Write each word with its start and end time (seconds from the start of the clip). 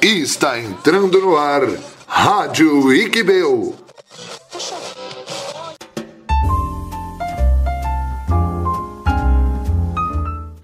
Está 0.00 0.60
entrando 0.60 1.20
no 1.20 1.36
ar 1.36 1.62
Rádio 2.06 2.92
Iquebeu. 2.92 3.74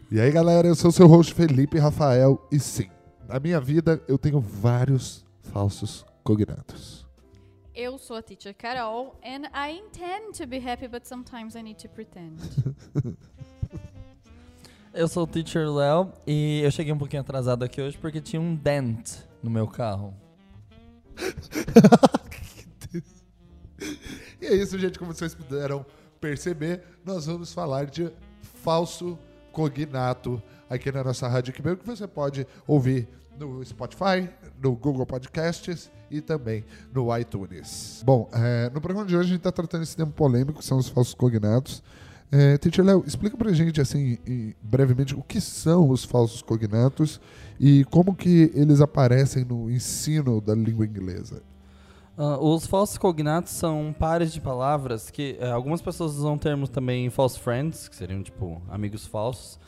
E 0.08 0.20
aí 0.20 0.30
galera, 0.30 0.68
eu 0.68 0.76
sou 0.76 0.92
seu 0.92 1.08
host 1.08 1.34
Felipe 1.34 1.80
Rafael 1.80 2.40
e 2.52 2.60
sim, 2.60 2.88
na 3.28 3.40
minha 3.40 3.60
vida 3.60 4.00
eu 4.06 4.16
tenho 4.16 4.38
vários 4.38 5.26
falsos 5.52 6.06
cognatos. 6.22 7.04
Eu 7.74 7.98
sou 7.98 8.16
a 8.16 8.22
teacher 8.22 8.54
Carol 8.54 9.18
and 9.24 9.48
I 9.52 9.80
intend 9.80 10.38
to 10.38 10.46
be 10.46 10.58
happy 10.58 10.86
but 10.86 11.08
sometimes 11.08 11.56
I 11.56 11.62
need 11.64 11.82
to 11.82 11.88
pretend. 11.88 12.38
Eu 14.94 15.08
sou 15.08 15.24
o 15.24 15.26
teacher 15.26 15.68
Léo 15.68 16.12
e 16.24 16.60
eu 16.62 16.70
cheguei 16.70 16.92
um 16.92 16.96
pouquinho 16.96 17.20
atrasado 17.20 17.64
aqui 17.64 17.82
hoje 17.82 17.98
porque 17.98 18.20
tinha 18.20 18.40
um 18.40 18.54
dent 18.54 19.24
no 19.44 19.50
meu 19.50 19.68
carro. 19.68 20.14
e 24.40 24.46
é 24.46 24.54
isso, 24.54 24.78
gente, 24.78 24.98
como 24.98 25.12
vocês 25.12 25.34
puderam 25.34 25.84
perceber, 26.18 26.82
nós 27.04 27.26
vamos 27.26 27.52
falar 27.52 27.84
de 27.84 28.10
falso 28.62 29.18
cognato 29.52 30.42
aqui 30.68 30.90
na 30.90 31.04
nossa 31.04 31.28
rádio 31.28 31.52
que 31.52 31.62
que 31.62 31.86
você 31.86 32.08
pode 32.08 32.46
ouvir 32.66 33.06
no 33.38 33.62
Spotify, 33.62 34.30
no 34.60 34.74
Google 34.74 35.04
Podcasts 35.04 35.92
e 36.10 36.22
também 36.22 36.64
no 36.92 37.16
iTunes. 37.16 38.02
Bom, 38.04 38.28
é, 38.32 38.70
no 38.70 38.80
programa 38.80 39.06
de 39.06 39.14
hoje 39.14 39.26
a 39.26 39.28
gente 39.28 39.40
está 39.40 39.52
tratando 39.52 39.82
esse 39.82 39.94
tema 39.94 40.10
polêmico, 40.10 40.60
que 40.60 40.64
são 40.64 40.78
os 40.78 40.88
falsos 40.88 41.12
cognatos. 41.12 41.82
É, 42.32 42.58
Léo, 42.82 43.04
explica 43.06 43.36
pra 43.36 43.52
gente, 43.52 43.80
assim, 43.80 44.18
brevemente, 44.60 45.14
o 45.14 45.22
que 45.22 45.40
são 45.40 45.88
os 45.88 46.04
falsos 46.04 46.42
cognatos 46.42 47.20
e 47.60 47.84
como 47.84 48.14
que 48.14 48.50
eles 48.54 48.80
aparecem 48.80 49.44
no 49.44 49.70
ensino 49.70 50.40
da 50.40 50.54
língua 50.54 50.84
inglesa. 50.84 51.42
Uh, 52.16 52.38
os 52.44 52.64
falsos 52.66 52.96
cognatos 52.96 53.52
são 53.52 53.94
pares 53.98 54.32
de 54.32 54.40
palavras 54.40 55.10
que 55.10 55.36
uh, 55.40 55.52
algumas 55.52 55.82
pessoas 55.82 56.12
usam 56.12 56.38
termos 56.38 56.68
também 56.68 57.10
false 57.10 57.38
friends, 57.38 57.88
que 57.88 57.96
seriam 57.96 58.22
tipo 58.22 58.62
amigos 58.68 59.04
falsos, 59.04 59.58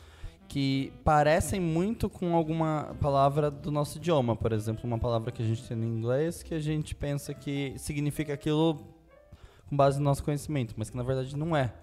que 0.47 0.93
parecem 1.03 1.59
muito 1.59 2.09
com 2.09 2.35
alguma 2.35 2.95
palavra 3.01 3.51
do 3.51 3.69
nosso 3.69 3.97
idioma. 3.97 4.33
Por 4.33 4.53
exemplo, 4.53 4.85
uma 4.85 4.97
palavra 4.97 5.29
que 5.29 5.41
a 5.41 5.45
gente 5.45 5.67
tem 5.67 5.75
no 5.75 5.85
inglês 5.85 6.41
que 6.41 6.53
a 6.53 6.59
gente 6.59 6.95
pensa 6.95 7.33
que 7.33 7.73
significa 7.77 8.33
aquilo 8.33 8.75
com 9.69 9.75
base 9.75 9.97
no 9.97 10.05
nosso 10.05 10.23
conhecimento, 10.23 10.73
mas 10.77 10.89
que 10.89 10.95
na 10.95 11.03
verdade 11.03 11.35
não 11.35 11.55
é. 11.55 11.73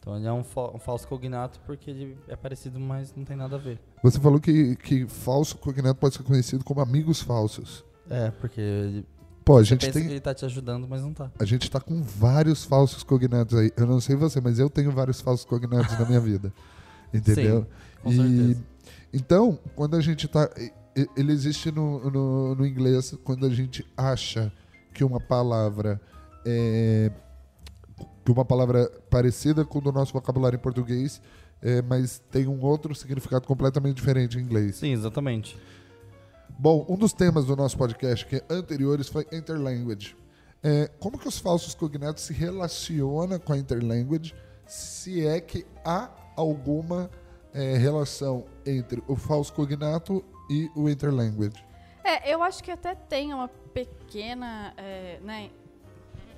Então 0.00 0.16
ele 0.16 0.26
é 0.26 0.32
um, 0.32 0.42
fa 0.42 0.74
um, 0.74 0.78
falso 0.78 1.06
cognato 1.06 1.60
porque 1.66 1.90
ele 1.90 2.16
é 2.26 2.34
parecido, 2.34 2.80
mas 2.80 3.14
não 3.14 3.24
tem 3.24 3.36
nada 3.36 3.56
a 3.56 3.58
ver. 3.58 3.78
Você 4.02 4.18
falou 4.18 4.40
que, 4.40 4.74
que 4.76 5.06
falso 5.06 5.58
cognato 5.58 6.00
pode 6.00 6.16
ser 6.16 6.22
conhecido 6.22 6.64
como 6.64 6.80
amigos 6.80 7.20
falsos. 7.20 7.84
É, 8.08 8.30
porque 8.30 8.60
ele, 8.60 9.06
Pô, 9.44 9.58
a 9.58 9.62
gente 9.62 9.90
tem... 9.90 10.02
que 10.02 10.08
ele 10.08 10.16
está 10.16 10.34
te 10.34 10.44
ajudando, 10.44 10.88
mas 10.88 11.02
não 11.02 11.10
está. 11.10 11.30
A 11.38 11.44
gente 11.44 11.64
está 11.64 11.78
com 11.78 12.02
vários 12.02 12.64
falsos 12.64 13.02
cognatos 13.02 13.58
aí. 13.58 13.70
Eu 13.76 13.86
não 13.86 14.00
sei 14.00 14.16
você, 14.16 14.40
mas 14.40 14.58
eu 14.58 14.70
tenho 14.70 14.90
vários 14.90 15.20
falsos 15.20 15.44
cognatos 15.44 15.98
na 15.98 16.06
minha 16.06 16.20
vida. 16.20 16.52
Entendeu? 17.12 17.62
Sim, 17.62 18.02
com 18.02 18.12
e, 18.12 18.16
certeza. 18.16 18.64
Então, 19.12 19.58
quando 19.74 19.96
a 19.96 20.00
gente 20.00 20.26
está... 20.26 20.48
Ele 21.16 21.32
existe 21.32 21.70
no, 21.70 22.10
no, 22.10 22.54
no 22.54 22.66
inglês 22.66 23.16
quando 23.22 23.46
a 23.46 23.50
gente 23.50 23.86
acha 23.96 24.52
que 24.92 25.04
uma 25.04 25.20
palavra 25.20 26.00
é 26.44 27.10
que 28.30 28.38
uma 28.38 28.44
palavra 28.44 28.88
parecida 29.10 29.64
com 29.64 29.78
o 29.78 29.80
do 29.80 29.92
nosso 29.92 30.12
vocabulário 30.12 30.56
em 30.56 30.60
português, 30.60 31.20
é, 31.60 31.82
mas 31.82 32.22
tem 32.30 32.46
um 32.46 32.64
outro 32.64 32.94
significado 32.94 33.46
completamente 33.46 33.96
diferente 33.96 34.38
em 34.38 34.42
inglês. 34.42 34.76
Sim, 34.76 34.92
exatamente. 34.92 35.58
Bom, 36.48 36.86
um 36.88 36.96
dos 36.96 37.12
temas 37.12 37.44
do 37.44 37.56
nosso 37.56 37.76
podcast 37.76 38.24
que 38.26 38.36
é 38.36 38.44
anteriores 38.48 39.08
foi 39.08 39.26
interlanguage. 39.32 40.16
É, 40.62 40.88
como 41.00 41.18
que 41.18 41.26
os 41.26 41.38
falsos 41.38 41.74
cognatos 41.74 42.22
se 42.22 42.32
relacionam 42.32 43.38
com 43.38 43.52
a 43.52 43.58
interlanguage, 43.58 44.34
se 44.66 45.26
é 45.26 45.40
que 45.40 45.66
há 45.84 46.10
alguma 46.36 47.10
é, 47.52 47.76
relação 47.78 48.44
entre 48.64 49.02
o 49.08 49.16
falso 49.16 49.52
cognato 49.52 50.24
e 50.48 50.70
o 50.76 50.88
interlanguage? 50.88 51.64
É, 52.04 52.32
eu 52.32 52.42
acho 52.42 52.62
que 52.62 52.70
até 52.70 52.94
tem 52.94 53.34
uma 53.34 53.48
pequena 53.48 54.74
é, 54.76 55.18
né, 55.22 55.50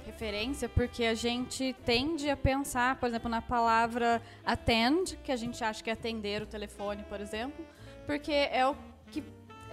referência 0.05 0.69
porque 0.69 1.05
a 1.05 1.15
gente 1.15 1.75
tende 1.85 2.29
a 2.31 2.37
pensar, 2.37 2.97
por 2.97 3.09
exemplo, 3.09 3.29
na 3.29 3.43
palavra 3.43 4.23
attend, 4.45 5.17
que 5.25 5.33
a 5.33 5.37
gente 5.37 5.63
acha 5.63 5.83
que 5.83 5.91
é 5.91 5.93
atender 5.93 6.43
o 6.43 6.47
telefone, 6.47 7.03
por 7.05 7.21
exemplo, 7.21 7.65
porque 8.07 8.33
é 8.33 8.67
o 8.67 8.77
que 9.11 9.23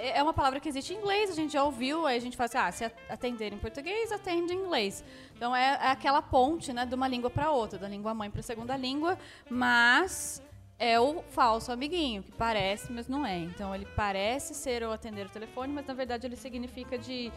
é 0.01 0.23
uma 0.23 0.33
palavra 0.33 0.61
que 0.61 0.69
existe 0.69 0.93
em 0.93 0.97
inglês, 0.97 1.29
a 1.29 1.33
gente 1.33 1.51
já 1.51 1.63
ouviu, 1.63 2.05
aí 2.05 2.17
a 2.17 2.21
gente 2.21 2.37
fala 2.37 2.45
assim, 2.45 2.57
ah, 2.57 2.71
se 2.71 2.95
atender 3.09 3.51
em 3.51 3.57
português, 3.57 4.13
atende 4.13 4.53
em 4.53 4.57
inglês. 4.57 5.03
Então 5.35 5.53
é, 5.53 5.71
é 5.71 5.87
aquela 5.91 6.21
ponte, 6.21 6.71
né, 6.71 6.85
de 6.85 6.95
uma 6.95 7.07
língua 7.07 7.29
para 7.29 7.51
outra, 7.51 7.77
da 7.77 7.87
língua 7.87 8.13
mãe 8.13 8.31
para 8.31 8.39
a 8.39 8.43
segunda 8.43 8.77
língua, 8.77 9.17
mas 9.49 10.41
é 10.79 10.97
o 10.97 11.21
falso 11.23 11.69
amiguinho, 11.73 12.23
que 12.23 12.31
parece, 12.31 12.89
mas 12.91 13.09
não 13.09 13.25
é. 13.25 13.37
Então 13.39 13.75
ele 13.75 13.85
parece 13.95 14.53
ser 14.53 14.83
o 14.83 14.91
atender 14.93 15.25
o 15.25 15.29
telefone, 15.29 15.73
mas 15.73 15.85
na 15.85 15.93
verdade 15.93 16.25
ele 16.25 16.37
significa 16.37 16.97
de 16.97 17.29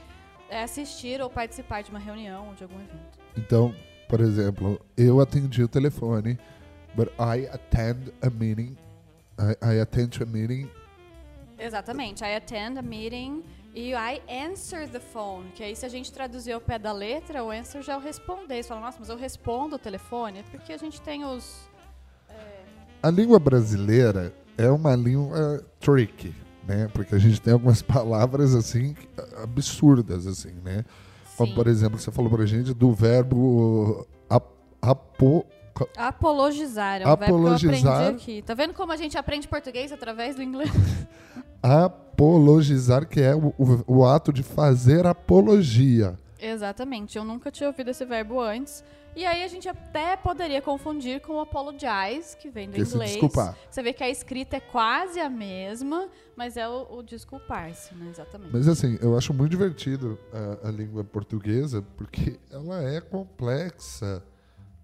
é 0.52 0.62
assistir 0.62 1.20
ou 1.22 1.30
participar 1.30 1.82
de 1.82 1.90
uma 1.90 1.98
reunião 1.98 2.48
ou 2.48 2.54
de 2.54 2.62
algum 2.62 2.76
evento. 2.76 3.18
Então, 3.36 3.74
por 4.08 4.20
exemplo, 4.20 4.78
eu 4.96 5.20
atendi 5.20 5.62
o 5.62 5.68
telefone, 5.68 6.38
but 6.94 7.08
I 7.18 7.48
attend 7.50 8.12
a 8.20 8.28
meeting. 8.28 8.76
I, 9.38 9.76
I 9.76 9.80
attend 9.80 10.22
a 10.22 10.26
meeting. 10.26 10.70
Exatamente, 11.58 12.22
I 12.22 12.34
attend 12.36 12.78
a 12.78 12.82
meeting 12.82 13.42
e 13.74 13.94
I 13.94 14.20
answer 14.28 14.86
the 14.86 15.00
phone, 15.00 15.50
que 15.54 15.64
aí 15.64 15.74
se 15.74 15.86
a 15.86 15.88
gente 15.88 16.12
traduzir 16.12 16.52
ao 16.52 16.60
pé 16.60 16.78
da 16.78 16.92
letra, 16.92 17.42
o 17.42 17.50
answer 17.50 17.80
já 17.80 17.94
é 17.94 17.96
o 17.96 18.00
responder. 18.00 18.62
Você 18.62 18.68
fala, 18.68 18.82
nossa, 18.82 18.98
mas 19.00 19.08
eu 19.08 19.16
respondo 19.16 19.76
o 19.76 19.78
telefone? 19.78 20.40
É 20.40 20.42
porque 20.42 20.74
a 20.74 20.76
gente 20.76 21.00
tem 21.00 21.24
os... 21.24 21.66
É... 22.28 22.64
A 23.02 23.10
língua 23.10 23.38
brasileira 23.38 24.34
é 24.58 24.68
uma 24.70 24.94
língua 24.94 25.64
tricky 25.80 26.34
né? 26.66 26.88
Porque 26.92 27.14
a 27.14 27.18
gente 27.18 27.40
tem 27.40 27.52
algumas 27.52 27.80
palavras 27.82 28.54
assim 28.54 28.94
absurdas 29.42 30.26
assim, 30.26 30.52
né? 30.64 30.84
Como 31.36 31.54
por 31.54 31.66
exemplo, 31.66 31.98
você 31.98 32.10
falou 32.10 32.30
pra 32.30 32.44
gente 32.46 32.74
do 32.74 32.92
verbo 32.92 34.06
ap 34.28 34.46
apo 34.80 35.46
Apologizar, 35.96 37.00
é 37.00 37.06
um 37.06 37.10
Apologizar. 37.10 37.70
verbo 37.70 37.82
que 37.82 37.86
eu 37.86 37.92
aprendi 37.92 38.22
aqui. 38.22 38.42
Tá 38.42 38.54
vendo 38.54 38.74
como 38.74 38.92
a 38.92 38.96
gente 38.96 39.16
aprende 39.16 39.48
português 39.48 39.90
através 39.90 40.36
do 40.36 40.42
inglês? 40.42 40.70
Apologizar, 41.62 43.06
que 43.06 43.20
é 43.20 43.34
o, 43.34 43.54
o, 43.58 44.00
o 44.00 44.06
ato 44.06 44.32
de 44.32 44.42
fazer 44.42 45.06
apologia. 45.06 46.18
Exatamente. 46.38 47.16
Eu 47.16 47.24
nunca 47.24 47.50
tinha 47.50 47.68
ouvido 47.68 47.90
esse 47.90 48.04
verbo 48.04 48.40
antes. 48.40 48.84
E 49.14 49.26
aí 49.26 49.44
a 49.44 49.48
gente 49.48 49.68
até 49.68 50.16
poderia 50.16 50.62
confundir 50.62 51.20
com 51.20 51.38
apologize, 51.38 52.34
que 52.38 52.48
vem 52.48 52.68
do 52.68 52.74
que 52.74 52.80
inglês. 52.80 53.10
desculpar. 53.10 53.56
Você 53.70 53.82
vê 53.82 53.92
que 53.92 54.02
a 54.02 54.08
escrita 54.08 54.56
é 54.56 54.60
quase 54.60 55.20
a 55.20 55.28
mesma, 55.28 56.08
mas 56.34 56.56
é 56.56 56.66
o, 56.66 56.86
o 56.90 57.02
desculpar-se, 57.02 57.94
né? 57.94 58.08
Exatamente. 58.10 58.50
Mas 58.52 58.66
assim, 58.66 58.98
eu 59.02 59.16
acho 59.16 59.34
muito 59.34 59.50
divertido 59.50 60.18
a, 60.32 60.68
a, 60.68 60.70
língua 60.70 61.04
portuguesa, 61.04 61.82
porque 61.96 62.40
ela 62.50 62.82
é 62.82 63.02
complexa, 63.02 64.22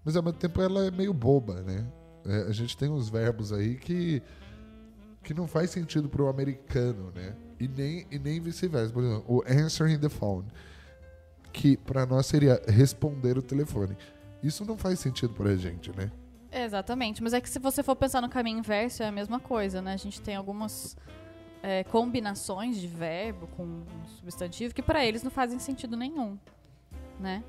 mas 0.05 0.15
ao 0.15 0.21
mesmo 0.21 0.37
tempo 0.37 0.61
ela 0.61 0.85
é 0.85 0.91
meio 0.91 1.13
boba, 1.13 1.61
né? 1.61 1.87
É, 2.25 2.41
a 2.43 2.51
gente 2.51 2.77
tem 2.77 2.89
uns 2.89 3.09
verbos 3.09 3.51
aí 3.51 3.75
que, 3.75 4.21
que 5.23 5.33
não 5.33 5.47
faz 5.47 5.71
sentido 5.71 6.07
para 6.07 6.21
o 6.21 6.27
americano, 6.27 7.11
né? 7.15 7.35
E 7.59 7.67
nem, 7.67 8.05
e 8.11 8.19
nem 8.19 8.39
vice-versa. 8.39 8.93
Por 8.93 9.03
exemplo, 9.03 9.23
o 9.27 9.43
answering 9.47 9.97
the 9.97 10.07
phone, 10.07 10.45
que 11.51 11.75
para 11.75 12.05
nós 12.05 12.27
seria 12.27 12.61
responder 12.67 13.39
o 13.39 13.41
telefone. 13.41 13.97
Isso 14.43 14.65
não 14.65 14.77
faz 14.77 14.99
sentido 14.99 15.33
pra 15.33 15.55
gente, 15.55 15.91
né? 15.95 16.11
Exatamente, 16.51 17.21
mas 17.21 17.33
é 17.33 17.41
que 17.41 17.49
se 17.49 17.59
você 17.59 17.83
for 17.83 17.95
pensar 17.95 18.21
no 18.21 18.29
caminho 18.29 18.59
inverso, 18.59 19.03
é 19.03 19.07
a 19.07 19.11
mesma 19.11 19.39
coisa, 19.39 19.81
né? 19.81 19.93
A 19.93 19.97
gente 19.97 20.19
tem 20.19 20.35
algumas 20.35 20.97
é, 21.61 21.83
combinações 21.83 22.77
de 22.79 22.87
verbo 22.87 23.47
com 23.55 23.83
substantivo 24.19 24.73
que 24.73 24.81
para 24.81 25.05
eles 25.05 25.21
não 25.21 25.29
fazem 25.29 25.59
sentido 25.59 25.95
nenhum, 25.95 26.37
né? 27.19 27.43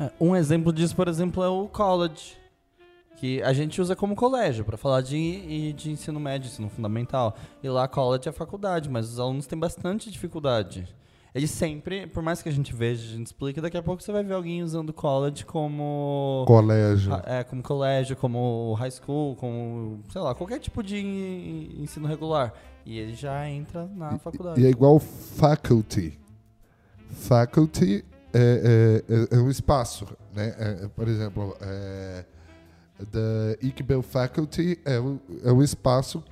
É, 0.00 0.10
um 0.20 0.34
exemplo 0.34 0.72
disso, 0.72 0.96
por 0.96 1.06
exemplo, 1.06 1.42
é 1.42 1.48
o 1.48 1.68
college, 1.68 2.36
que 3.16 3.40
a 3.42 3.52
gente 3.52 3.80
usa 3.80 3.94
como 3.94 4.16
colégio 4.16 4.64
para 4.64 4.76
falar 4.76 5.00
de, 5.00 5.72
de 5.74 5.90
ensino 5.92 6.18
médio, 6.18 6.48
ensino 6.48 6.68
fundamental. 6.68 7.36
E 7.62 7.68
lá 7.68 7.86
college 7.86 8.28
é 8.28 8.32
faculdade, 8.32 8.90
mas 8.90 9.08
os 9.08 9.20
alunos 9.20 9.46
têm 9.46 9.58
bastante 9.58 10.10
dificuldade 10.10 10.92
ele 11.34 11.48
sempre, 11.48 12.06
por 12.06 12.22
mais 12.22 12.40
que 12.40 12.48
a 12.48 12.52
gente 12.52 12.72
veja, 12.72 13.02
a 13.02 13.16
gente 13.16 13.26
explique, 13.26 13.60
daqui 13.60 13.76
a 13.76 13.82
pouco 13.82 14.00
você 14.00 14.12
vai 14.12 14.22
ver 14.22 14.34
alguém 14.34 14.62
usando 14.62 14.92
college 14.92 15.44
como. 15.44 16.44
Colégio. 16.46 17.12
É, 17.24 17.42
como 17.42 17.60
colégio, 17.60 18.14
como 18.16 18.72
high 18.74 18.90
school, 18.90 19.34
como, 19.34 20.00
sei 20.10 20.20
lá, 20.20 20.34
qualquer 20.34 20.60
tipo 20.60 20.82
de 20.82 20.96
ensino 21.76 22.06
regular. 22.06 22.54
E 22.86 22.98
ele 22.98 23.14
já 23.14 23.48
entra 23.48 23.86
na 23.96 24.18
faculdade. 24.18 24.60
E 24.60 24.66
é 24.66 24.70
igual 24.70 25.00
faculty. 25.00 26.16
Faculty 27.10 28.04
é, 28.32 29.02
é, 29.08 29.36
é 29.36 29.38
um 29.38 29.50
espaço, 29.50 30.06
né? 30.32 30.54
É, 30.58 30.88
por 30.88 31.08
exemplo, 31.08 31.56
é, 31.60 32.24
the 33.10 33.58
Iqbel 33.60 34.02
Faculty 34.02 34.78
é 34.84 35.00
o, 35.00 35.20
é 35.42 35.50
o 35.50 35.62
espaço 35.62 36.22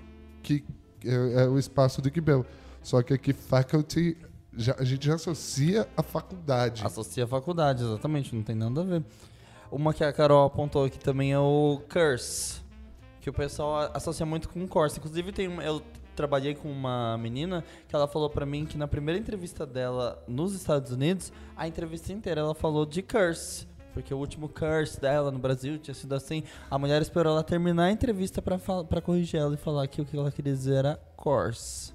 que 0.43 0.65
é, 1.05 1.43
é 1.43 1.49
o 1.49 1.59
espaço 1.59 2.01
do 2.01 2.09
Iqbel. 2.09 2.45
Só 2.83 3.03
que 3.03 3.15
aqui 3.15 3.33
faculty, 3.33 4.17
já- 4.57 4.77
a 4.79 4.85
gente 4.85 5.07
já 5.07 5.15
associa 5.15 5.89
a 5.97 6.03
faculdade. 6.03 6.85
Associa 6.85 7.25
a 7.25 7.27
faculdade, 7.27 7.83
exatamente, 7.83 8.35
não 8.35 8.43
tem 8.43 8.55
nada 8.55 8.81
a 8.81 8.85
ver. 8.85 9.05
Uma 9.71 9.95
que 9.95 10.05
a 10.05 10.13
Carol 10.13 10.45
apontou 10.45 10.85
aqui 10.85 10.99
também 10.99 11.33
é 11.33 11.39
o 11.39 11.81
curse, 11.91 12.61
que 13.21 13.31
o 13.31 13.33
pessoal 13.33 13.91
associa 13.95 14.27
muito 14.27 14.49
com 14.49 14.67
curse. 14.69 14.99
Inclusive, 14.99 15.33
tem 15.33 15.49
uma, 15.49 15.65
eu 15.65 15.81
trabalhei 16.15 16.55
com 16.55 16.71
uma 16.71 17.17
menina 17.17 17.65
que 17.89 17.97
ela 17.97 18.07
falou 18.07 18.29
pra 18.29 18.45
mim 18.45 18.67
que 18.67 18.77
na 18.77 18.87
primeira 18.87 19.19
entrevista 19.19 19.65
dela 19.67 20.23
nos 20.29 20.53
Estados 20.55 20.93
Unidos, 20.93 21.33
a 21.57 21.67
entrevista 21.67 22.13
inteira 22.13 22.43
ela 22.43 22.55
falou 22.55 22.85
de 22.85 23.01
curse. 23.03 23.67
Porque 23.95 24.13
o 24.13 24.17
último 24.19 24.49
curse 24.49 24.99
dela 24.99 25.31
no 25.31 25.39
Brasil 25.39 25.79
tinha 25.79 25.95
sido 25.95 26.15
assim. 26.15 26.43
A 26.71 26.79
mulher 26.79 27.01
esperou 27.03 27.33
ela 27.35 27.43
terminar 27.43 27.85
a 27.85 27.93
entrevista 27.93 28.41
pra 28.41 29.01
corrigir 29.03 29.39
ela 29.41 29.53
e 29.55 29.59
falar 29.59 29.87
que 29.87 30.01
o 30.01 30.05
que 30.05 30.17
ela 30.17 30.31
queria 30.31 30.53
dizer 30.53 30.77
era 30.77 31.01
curse. 31.15 31.93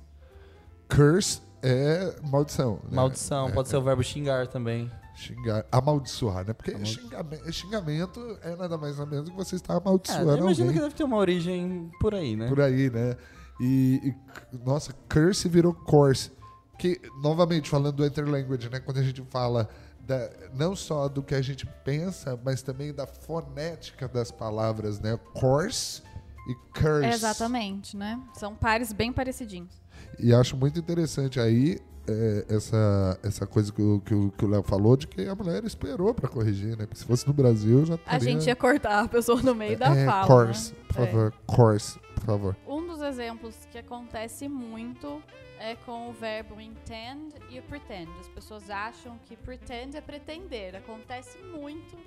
Curse 0.88 1.42
é 1.62 2.16
maldição. 2.30 2.76
né? 2.84 2.90
Maldição, 2.96 3.48
É, 3.50 3.52
pode 3.52 3.70
ser 3.70 3.78
o 3.78 3.82
verbo 3.82 4.04
xingar 4.04 4.48
também. 4.48 4.92
Xingar, 5.16 5.66
amaldiçoar, 5.72 6.46
né? 6.46 6.54
Porque 6.54 6.72
Amaldi- 6.72 6.94
xingamento, 6.94 7.52
xingamento 7.54 8.38
é 8.44 8.56
nada 8.56 8.78
mais 8.78 8.98
nada 9.00 9.10
menos 9.10 9.30
que 9.30 9.36
você 9.36 9.56
está 9.56 9.74
É, 9.74 9.78
amaldiçoando 9.78 10.30
eu 10.32 10.38
imagino 10.38 10.68
alguém 10.68 10.74
que 10.76 10.80
deve 10.84 10.94
ter 10.96 11.04
uma 11.04 11.18
origem 11.18 11.90
por 12.00 12.14
aí, 12.14 12.36
né? 12.36 12.48
por 12.48 12.62
aí, 12.62 12.90
né? 12.92 13.18
E, 13.60 14.14
e, 14.54 14.58
nossa, 14.64 14.94
curse 15.12 15.50
virou 15.50 15.74
course. 15.74 16.32
Que, 16.78 17.02
novamente, 17.24 17.68
falando 17.70 17.96
do 17.96 18.06
interlanguage, 18.06 18.70
né? 18.70 18.80
Quando 18.80 18.98
a 19.00 19.04
gente 19.04 19.24
fala 19.32 19.68
da- 20.00 20.30
não 20.54 20.76
só 20.76 21.08
do 21.10 21.24
que 21.24 21.34
a 21.34 21.42
gente 21.42 21.66
pensa, 21.84 22.40
mas 22.46 22.62
também 22.62 22.94
da 22.94 23.08
fonética 23.08 24.08
das 24.08 24.30
palavras, 24.32 25.00
né? 25.00 25.18
Course 25.34 26.04
e 26.48 26.54
curse. 26.80 27.08
Exatamente, 27.10 27.98
né? 27.98 28.22
São 28.36 28.54
pares 28.56 28.94
bem 28.94 29.12
parecidinhos. 29.12 29.82
E 30.20 30.34
acho 30.34 30.56
muito 30.58 30.80
interessante 30.80 31.40
aí 31.40 31.80
é, 32.08 32.46
essa, 32.50 33.20
essa 33.24 33.46
coisa 33.46 33.72
que 33.72 33.82
o 33.82 34.00
que 34.00 34.14
o 34.14 34.32
que 34.32 34.46
o 34.46 34.48
Léo 34.48 34.64
falou 34.64 34.96
de 34.96 35.08
que 35.08 35.28
a 35.28 35.36
mulher 35.36 35.64
esperou 35.66 36.14
pra 36.14 36.30
corrigir, 36.30 36.70
né? 36.78 36.86
Porque 36.86 36.96
se 36.96 37.06
fosse 37.06 37.28
no 37.28 37.34
Brasil 37.34 37.86
já 37.86 37.96
A 38.06 38.18
teria... 38.18 38.20
gente 38.34 38.48
ia 38.48 38.56
cortar 38.56 39.04
a 39.04 39.08
pessoa 39.08 39.42
no 39.42 39.54
meio 39.54 39.78
da 39.78 39.94
é, 39.96 40.06
fala. 40.06 40.26
course, 40.28 40.72
né? 40.74 40.80
por 40.88 41.02
É. 41.02 41.06
favor. 41.08 41.34
Course, 41.46 42.00
por 42.16 42.24
favor. 42.24 42.58
Um 42.68 42.88
dos 42.88 43.02
exemplos 43.02 43.56
que 43.72 43.78
acontece 43.78 44.48
muito 44.48 45.22
é 45.60 45.76
com 45.76 46.10
o 46.10 46.14
verbo 46.14 46.62
intend 46.62 47.34
e 47.50 47.60
o 47.60 47.64
pretend. 47.64 48.10
As 48.20 48.28
pessoas 48.28 48.70
acham 48.70 49.18
que 49.26 49.36
pretend 49.36 49.98
é 49.98 50.02
pretender. 50.02 50.76
Acontece 50.76 51.38
muito, 51.40 51.98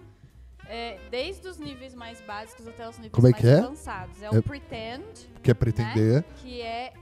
é, 0.73 1.01
desde 1.11 1.49
os 1.49 1.59
níveis 1.59 1.95
mais 1.97 2.21
básicos 2.21 2.67
até 2.69 2.89
os 2.89 2.95
níveis 2.97 3.13
Como 3.13 3.27
é 3.27 3.31
mais 3.33 3.43
que 3.43 3.49
é? 3.49 3.59
avançados. 3.59 4.23
É, 4.23 4.27
É- 4.27 4.31
o 4.31 4.43
pretend, 4.43 5.03
Quer 5.43 5.55
pretender. 5.55 6.23
que 6.37 6.61
é 6.63 6.93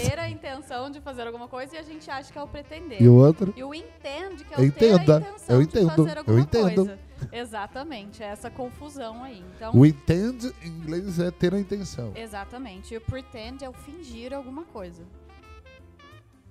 ter 0.00 0.18
a 0.18 0.28
intenção 0.30 0.90
de 0.90 1.00
fazer 1.02 1.26
alguma 1.26 1.46
coisa 1.46 1.76
e 1.76 1.78
a 1.78 1.82
gente 1.82 2.10
acha 2.10 2.32
que 2.32 2.38
é 2.38 2.42
o 2.42 2.48
pretender. 2.48 3.00
E 3.02 3.06
o 3.08 3.14
outro? 3.14 3.52
E 3.54 3.62
o 3.62 3.74
entende, 3.74 4.42
que 4.44 4.54
é 4.54 4.56
Eu 4.58 4.68
o 4.68 4.72
ter 4.72 4.90
entenda, 4.94 5.16
a 5.18 5.20
intenção 5.20 5.56
eu 5.56 5.60
de 5.62 5.68
entendo, 5.68 5.88
fazer 5.96 6.12
eu 6.12 6.18
alguma 6.18 6.40
entendo. 6.40 6.74
coisa. 6.86 6.98
Exatamente, 7.30 8.22
é 8.22 8.26
essa 8.26 8.50
confusão 8.50 9.22
aí. 9.22 9.44
Então, 9.54 9.74
O 9.76 9.84
intend 9.84 10.54
em 10.62 10.68
inglês 10.68 11.18
é 11.18 11.30
ter 11.30 11.52
a 11.54 11.58
intenção. 11.60 12.12
Exatamente. 12.16 12.94
E 12.94 12.96
o 12.96 13.00
pretend 13.02 13.62
é 13.62 13.68
o 13.68 13.74
fingir 13.74 14.32
alguma 14.32 14.64
coisa. 14.64 15.02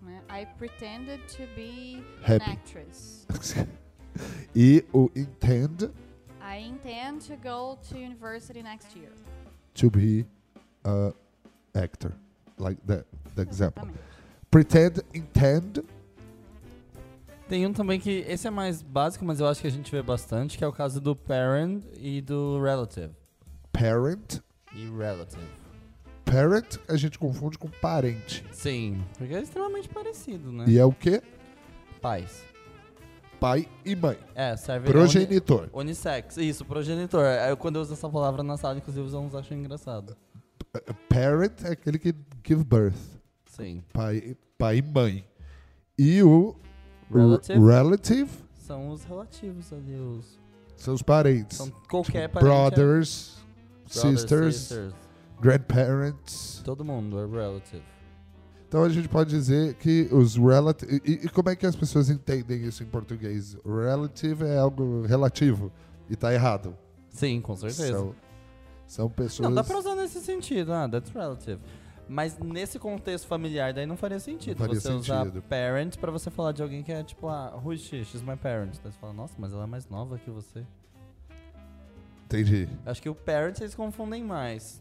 Né? 0.03 0.21
I 0.29 0.45
pretended 0.57 1.19
to 1.35 1.43
be 1.55 2.03
Happy. 2.21 2.43
an 2.47 2.53
actress. 2.53 3.25
e 4.55 4.85
o 4.93 5.09
intend 5.15 5.89
I 6.59 6.63
intend 6.63 7.21
to 7.27 7.37
go 7.37 7.77
to 7.89 7.97
university 7.97 8.61
next 8.61 8.93
year. 8.93 9.11
to 9.75 9.89
be 9.89 10.25
a 10.83 11.13
actor. 11.73 12.13
Like 12.57 12.77
that, 12.85 13.05
the 13.35 13.43
example. 13.43 13.87
Pretend, 14.51 15.01
intend. 15.13 15.85
Tem 17.47 17.65
um 17.65 17.71
também 17.71 17.97
que 17.97 18.25
esse 18.27 18.45
é 18.45 18.51
mais 18.51 18.81
básico, 18.81 19.23
mas 19.23 19.39
eu 19.39 19.47
acho 19.47 19.61
que 19.61 19.67
a 19.67 19.71
gente 19.71 19.89
vê 19.89 20.01
bastante, 20.01 20.57
que 20.57 20.63
é 20.63 20.67
o 20.67 20.73
caso 20.73 20.99
do 20.99 21.15
parent 21.15 21.81
e 21.95 22.19
do 22.21 22.61
relative. 22.61 23.13
Parent. 23.71 24.41
E 24.75 24.85
relative. 24.89 25.41
Parent 26.25 26.77
a 26.89 26.97
gente 26.97 27.17
confunde 27.17 27.57
com 27.57 27.69
parente. 27.69 28.45
Sim, 28.51 29.01
porque 29.17 29.33
é 29.33 29.41
extremamente 29.41 29.87
parecido, 29.87 30.51
né? 30.51 30.65
E 30.67 30.77
é 30.77 30.83
o 30.83 30.91
quê? 30.91 31.23
Pais. 32.01 32.43
Pai 33.39 33.67
e 33.85 33.95
mãe. 33.95 34.17
É, 34.35 34.55
serve 34.57 34.89
Progenitor. 34.91 35.61
uni- 35.73 35.85
unissex. 35.89 36.37
Isso, 36.37 36.65
progenitor. 36.65 37.23
É, 37.23 37.55
quando 37.55 37.77
eu 37.77 37.81
uso 37.81 37.93
essa 37.93 38.09
palavra 38.09 38.43
na 38.43 38.57
sala, 38.57 38.77
inclusive, 38.77 39.05
os 39.05 39.13
alunos 39.15 39.33
acham 39.33 39.57
engraçado. 39.57 40.15
Parent 41.07 41.63
é 41.63 41.69
aquele 41.71 41.97
que 41.97 42.13
give 42.45 42.63
birth. 42.63 42.95
Sim. 43.45 43.81
Pai, 43.93 44.35
pai 44.57 44.77
e 44.77 44.81
mãe. 44.81 45.25
E 45.97 46.21
o 46.21 46.55
Relative 47.13 47.59
r- 47.59 47.65
relative 47.71 48.29
são 48.59 48.89
os 48.89 49.03
relativos 49.03 49.73
ali, 49.73 49.95
os... 49.95 50.37
são 50.77 50.93
os 50.93 51.01
parentes. 51.01 51.57
São 51.57 51.69
qualquer 51.89 52.29
parente. 52.29 52.45
é- 52.51 52.53
Brothers, 52.69 53.37
brothers, 53.91 54.19
sisters, 54.21 54.55
sisters, 54.55 54.93
grandparents. 55.41 56.61
Todo 56.63 56.85
mundo 56.85 57.19
é 57.19 57.25
relative. 57.25 57.83
Então 58.69 58.83
a 58.83 58.89
gente 58.89 59.09
pode 59.09 59.31
dizer 59.31 59.73
que 59.73 60.07
os 60.11 60.35
relative. 60.35 61.01
E, 61.03 61.25
e 61.25 61.29
como 61.29 61.49
é 61.49 61.55
que 61.55 61.65
as 61.65 61.75
pessoas 61.75 62.07
entendem 62.07 62.63
isso 62.63 62.83
em 62.83 62.85
português? 62.85 63.57
Relative 63.65 64.45
é 64.45 64.59
algo 64.59 65.01
relativo 65.07 65.71
e 66.07 66.15
tá 66.15 66.31
errado. 66.31 66.77
Sim, 67.09 67.41
com 67.41 67.55
certeza. 67.55 67.93
São, 67.93 68.15
são 68.85 69.09
pessoas. 69.09 69.49
Não, 69.49 69.55
dá 69.55 69.63
pra 69.63 69.75
usar 69.75 69.95
nesse 69.95 70.21
sentido, 70.21 70.71
ah, 70.71 70.87
that's 70.87 71.11
relative. 71.11 71.59
Mas 72.07 72.37
nesse 72.37 72.77
contexto 72.77 73.27
familiar, 73.27 73.73
daí 73.73 73.87
não 73.87 73.97
faria 73.97 74.19
sentido 74.19 74.59
Não 74.59 74.67
faria 74.67 74.79
você 74.79 74.91
usar 74.91 75.25
sentido. 75.25 75.41
parent 75.43 75.97
pra 75.97 76.11
você 76.11 76.29
falar 76.29 76.51
de 76.51 76.61
alguém 76.61 76.83
que 76.83 76.91
é 76.91 77.03
tipo, 77.03 77.27
ah, 77.27 77.59
who 77.63 77.73
is 77.73 77.81
she? 77.81 78.03
She's 78.05 78.21
my 78.21 78.35
parent. 78.35 78.75
Daí 78.83 78.91
você 78.91 78.99
fala, 78.99 79.13
nossa, 79.13 79.33
mas 79.39 79.51
ela 79.51 79.63
é 79.63 79.67
mais 79.67 79.87
nova 79.89 80.19
que 80.19 80.29
você. 80.29 80.63
Entendi. 82.25 82.69
Acho 82.85 83.01
que 83.01 83.09
o 83.09 83.15
parent 83.15 83.59
eles 83.61 83.73
confundem 83.73 84.23
mais. 84.23 84.79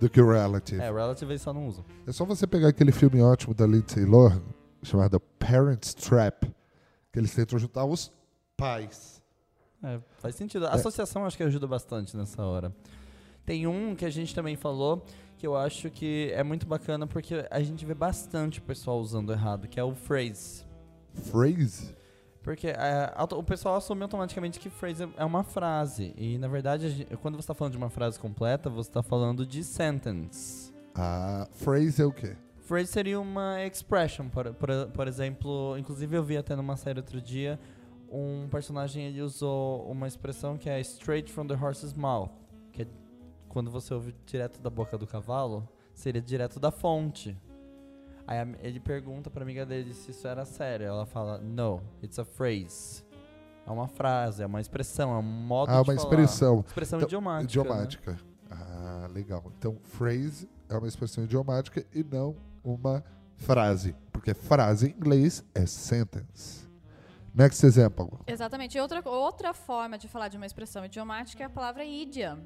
Do 0.00 0.08
que 0.08 0.20
o 0.20 0.30
relative. 0.30 0.80
É, 0.80 0.92
relative 0.92 1.32
eles 1.32 1.42
só 1.42 1.52
não 1.52 1.66
usam. 1.66 1.84
É 2.06 2.12
só 2.12 2.24
você 2.24 2.46
pegar 2.46 2.68
aquele 2.68 2.92
filme 2.92 3.20
ótimo 3.20 3.54
da 3.54 3.66
Lindsay 3.66 4.04
Lohan, 4.04 4.42
chamado 4.82 5.18
Parents 5.38 5.94
Trap, 5.94 6.44
que 7.12 7.18
eles 7.18 7.34
tentam 7.34 7.58
juntar 7.58 7.84
os 7.84 8.12
pais. 8.56 9.22
É, 9.82 10.00
faz 10.18 10.34
sentido. 10.34 10.66
A 10.66 10.74
associação 10.74 11.24
acho 11.24 11.36
que 11.36 11.42
ajuda 11.42 11.66
bastante 11.66 12.16
nessa 12.16 12.42
hora. 12.42 12.74
Tem 13.44 13.66
um 13.66 13.94
que 13.94 14.04
a 14.04 14.10
gente 14.10 14.34
também 14.34 14.56
falou 14.56 15.04
que 15.36 15.46
eu 15.46 15.56
acho 15.56 15.88
que 15.90 16.30
é 16.34 16.42
muito 16.42 16.66
bacana 16.66 17.06
porque 17.06 17.46
a 17.50 17.60
gente 17.62 17.86
vê 17.86 17.94
bastante 17.94 18.58
o 18.58 18.62
pessoal 18.62 19.00
usando 19.00 19.32
errado, 19.32 19.68
que 19.68 19.78
é 19.78 19.84
o 19.84 19.94
phrase. 19.94 20.64
Phrase? 21.14 21.96
Porque 22.48 22.68
é, 22.68 23.12
o 23.36 23.42
pessoal 23.42 23.76
assume 23.76 24.02
automaticamente 24.04 24.58
que 24.58 24.70
phrase 24.70 25.06
é 25.18 25.22
uma 25.26 25.44
frase. 25.44 26.14
E 26.16 26.38
na 26.38 26.48
verdade, 26.48 27.06
quando 27.20 27.34
você 27.34 27.40
está 27.40 27.52
falando 27.52 27.72
de 27.72 27.76
uma 27.76 27.90
frase 27.90 28.18
completa, 28.18 28.70
você 28.70 28.88
está 28.88 29.02
falando 29.02 29.44
de 29.44 29.62
sentence. 29.62 30.72
Ah, 30.94 31.46
phrase 31.52 32.00
é 32.00 32.06
o 32.06 32.10
quê? 32.10 32.34
Phrase 32.60 32.86
seria 32.90 33.20
uma 33.20 33.62
expression, 33.66 34.30
por, 34.30 34.54
por, 34.54 34.70
por 34.94 35.06
exemplo. 35.06 35.76
Inclusive, 35.76 36.16
eu 36.16 36.24
vi 36.24 36.38
até 36.38 36.56
numa 36.56 36.74
série 36.74 37.00
outro 37.00 37.20
dia 37.20 37.60
um 38.10 38.48
personagem 38.50 39.04
ele 39.04 39.20
usou 39.20 39.82
uma 39.82 40.08
expressão 40.08 40.56
que 40.56 40.70
é 40.70 40.80
straight 40.80 41.30
from 41.30 41.46
the 41.46 41.54
horse's 41.54 41.92
mouth, 41.92 42.30
que 42.72 42.80
é 42.80 42.86
quando 43.46 43.70
você 43.70 43.92
ouve 43.92 44.14
direto 44.24 44.58
da 44.58 44.70
boca 44.70 44.96
do 44.96 45.06
cavalo, 45.06 45.68
seria 45.92 46.22
direto 46.22 46.58
da 46.58 46.70
fonte. 46.70 47.36
Aí 48.28 48.36
ele 48.60 48.78
pergunta 48.78 49.30
pra 49.30 49.42
amiga 49.42 49.64
dele 49.64 49.94
se 49.94 50.10
isso 50.10 50.28
era 50.28 50.44
sério. 50.44 50.84
Ela 50.86 51.06
fala, 51.06 51.38
no, 51.38 51.80
it's 52.02 52.18
a 52.18 52.24
phrase. 52.26 53.02
É 53.66 53.70
uma 53.70 53.88
frase, 53.88 54.42
é 54.42 54.46
uma 54.46 54.60
expressão, 54.60 55.14
é 55.14 55.18
um 55.18 55.22
modo 55.22 55.70
Ah, 55.70 55.74
de 55.74 55.78
uma 55.78 55.84
falar. 55.86 55.96
expressão. 55.96 56.64
Expressão 56.66 56.98
Então, 56.98 57.06
idiomática. 57.08 57.40
né? 57.40 57.44
Idiomática. 57.64 58.18
Ah, 58.50 59.08
legal. 59.12 59.50
Então, 59.58 59.78
phrase 59.82 60.46
é 60.68 60.76
uma 60.76 60.86
expressão 60.86 61.24
idiomática 61.24 61.84
e 61.94 62.04
não 62.04 62.36
uma 62.62 63.02
frase. 63.36 63.96
Porque 64.12 64.34
frase 64.34 64.88
em 64.88 64.90
inglês 64.90 65.42
é 65.54 65.64
sentence. 65.64 66.68
Next 67.34 67.64
example. 67.64 68.10
Exatamente. 68.26 68.76
E 68.76 68.80
outra, 68.80 69.02
outra 69.08 69.54
forma 69.54 69.96
de 69.96 70.06
falar 70.06 70.28
de 70.28 70.36
uma 70.36 70.44
expressão 70.46 70.84
idiomática 70.84 71.42
é 71.42 71.46
a 71.46 71.50
palavra 71.50 71.82
idiom, 71.84 72.38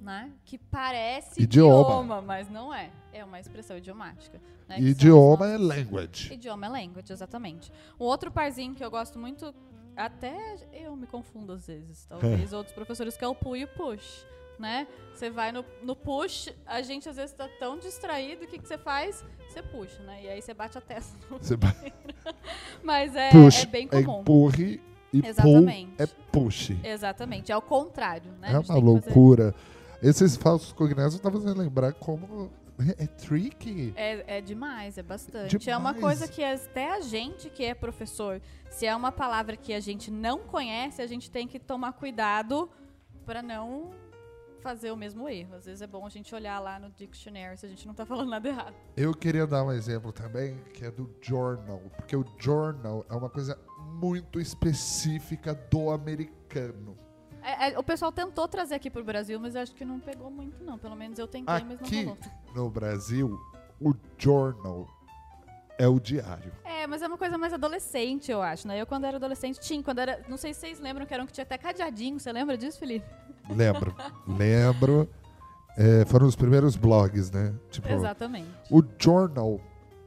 né? 0.00 0.30
Que 0.44 0.56
parece 0.58 1.42
Idioma. 1.42 1.80
idioma, 1.90 2.22
mas 2.22 2.48
não 2.48 2.72
é. 2.72 2.90
É 3.12 3.24
uma 3.24 3.38
expressão 3.40 3.76
idiomática. 3.76 4.40
Né? 4.68 4.80
Idioma 4.80 5.46
é 5.48 5.56
language. 5.58 6.32
Idioma 6.32 6.66
é 6.66 6.68
language, 6.68 7.12
exatamente. 7.12 7.72
Um 7.98 8.04
outro 8.04 8.30
parzinho 8.30 8.74
que 8.74 8.84
eu 8.84 8.90
gosto 8.90 9.18
muito, 9.18 9.54
até 9.96 10.56
eu 10.72 10.94
me 10.94 11.06
confundo 11.06 11.52
às 11.52 11.66
vezes, 11.66 12.04
talvez 12.06 12.52
outros 12.54 12.74
professores, 12.74 13.16
que 13.16 13.24
é 13.24 13.28
o 13.28 13.34
pull 13.34 13.56
e 13.56 13.64
o 13.64 13.68
push, 13.68 14.24
né? 14.58 14.86
Você 15.14 15.30
vai 15.30 15.50
no, 15.52 15.64
no 15.82 15.96
push, 15.96 16.48
a 16.66 16.80
gente 16.82 17.08
às 17.08 17.16
vezes 17.16 17.34
tá 17.34 17.48
tão 17.58 17.78
distraído, 17.78 18.44
o 18.44 18.46
que, 18.46 18.58
que 18.58 18.68
você 18.68 18.78
faz? 18.78 19.24
Você 19.48 19.62
puxa, 19.62 20.00
né? 20.02 20.22
E 20.24 20.28
aí 20.28 20.40
você 20.42 20.52
bate 20.54 20.76
a 20.78 20.80
testa. 20.80 21.16
no- 21.30 21.38
Você 21.38 21.56
vai- 21.56 21.92
Mas 22.82 23.14
é, 23.16 23.30
push 23.30 23.62
é 23.64 23.66
bem 23.66 23.88
é 23.90 24.02
comum. 24.02 24.20
empurre 24.20 24.80
e 25.12 25.20
pull 25.22 25.28
Exatamente. 25.30 25.94
é 26.02 26.06
push. 26.06 26.70
Exatamente, 26.84 27.50
é 27.50 27.56
o 27.56 27.62
contrário, 27.62 28.30
né? 28.40 28.48
É 28.48 28.52
uma 28.52 28.60
que 28.60 28.66
fazer- 28.68 28.80
loucura. 28.80 29.54
Esses 30.02 30.36
falsos 30.36 30.72
cognatos 30.72 31.14
estão 31.14 31.30
fazendo 31.30 31.58
lembrar 31.58 31.92
como 31.92 32.50
É, 32.78 33.04
é 33.04 33.06
tricky. 33.08 33.92
É, 33.96 34.38
é 34.38 34.40
demais, 34.40 34.96
é 34.96 35.02
bastante. 35.02 35.58
Demais. 35.58 35.68
É 35.68 35.76
uma 35.76 35.94
coisa 35.94 36.28
que 36.28 36.44
até 36.44 36.92
a 36.92 37.00
gente 37.00 37.50
que 37.50 37.64
é 37.64 37.74
professor, 37.74 38.40
se 38.70 38.86
é 38.86 38.94
uma 38.94 39.10
palavra 39.10 39.56
que 39.56 39.74
a 39.74 39.80
gente 39.80 40.12
não 40.12 40.38
conhece, 40.38 41.02
a 41.02 41.06
gente 41.06 41.28
tem 41.28 41.48
que 41.48 41.58
tomar 41.58 41.94
cuidado 41.94 42.70
para 43.26 43.42
não 43.42 43.90
fazer 44.60 44.92
o 44.92 44.96
mesmo 44.96 45.28
erro. 45.28 45.56
Às 45.56 45.66
vezes 45.66 45.82
é 45.82 45.86
bom 45.88 46.06
a 46.06 46.08
gente 46.08 46.32
olhar 46.34 46.60
lá 46.60 46.78
no 46.78 46.90
dictionary 46.90 47.56
se 47.56 47.66
a 47.66 47.68
gente 47.68 47.86
não 47.86 47.94
tá 47.94 48.06
falando 48.06 48.30
nada 48.30 48.48
errado. 48.48 48.74
Eu 48.96 49.12
queria 49.12 49.46
dar 49.46 49.64
um 49.64 49.72
exemplo 49.72 50.12
também, 50.12 50.58
que 50.72 50.84
é 50.84 50.90
do 50.90 51.12
journal, 51.20 51.80
porque 51.96 52.16
o 52.16 52.24
journal 52.38 53.04
é 53.10 53.14
uma 53.14 53.28
coisa 53.28 53.58
muito 54.00 54.40
específica 54.40 55.54
do 55.54 55.90
americano. 55.90 56.96
É, 57.48 57.70
é, 57.70 57.78
o 57.78 57.82
pessoal 57.82 58.12
tentou 58.12 58.46
trazer 58.46 58.74
aqui 58.74 58.90
pro 58.90 59.02
Brasil, 59.02 59.40
mas 59.40 59.54
eu 59.54 59.62
acho 59.62 59.74
que 59.74 59.82
não 59.82 59.98
pegou 59.98 60.30
muito, 60.30 60.62
não. 60.62 60.76
Pelo 60.76 60.94
menos 60.94 61.18
eu 61.18 61.26
tentei, 61.26 61.46
mas 61.54 61.64
não 61.66 61.74
Aqui 61.76 62.02
rolou. 62.04 62.18
no 62.54 62.68
Brasil, 62.70 63.40
o 63.80 63.94
journal 64.18 64.86
é 65.78 65.88
o 65.88 65.98
diário. 65.98 66.52
É, 66.62 66.86
mas 66.86 67.00
é 67.00 67.06
uma 67.06 67.16
coisa 67.16 67.38
mais 67.38 67.54
adolescente, 67.54 68.30
eu 68.30 68.42
acho, 68.42 68.68
né? 68.68 68.78
Eu, 68.78 68.86
quando 68.86 69.04
era 69.06 69.16
adolescente, 69.16 69.58
tinha. 69.60 69.82
Quando 69.82 70.00
era. 70.00 70.22
Não 70.28 70.36
sei 70.36 70.52
se 70.52 70.60
vocês 70.60 70.78
lembram 70.78 71.06
que 71.06 71.14
era 71.14 71.22
um 71.22 71.26
que 71.26 71.32
tinha 71.32 71.44
até 71.44 71.56
cadeadinho. 71.56 72.20
Você 72.20 72.30
lembra 72.30 72.58
disso, 72.58 72.78
Felipe? 72.78 73.06
Lembro, 73.48 73.96
lembro. 74.26 75.08
É, 75.78 76.04
foram 76.04 76.26
os 76.26 76.36
primeiros 76.36 76.76
blogs, 76.76 77.30
né? 77.30 77.54
Tipo, 77.70 77.88
Exatamente. 77.88 78.50
o 78.70 78.82
journal 78.98 79.58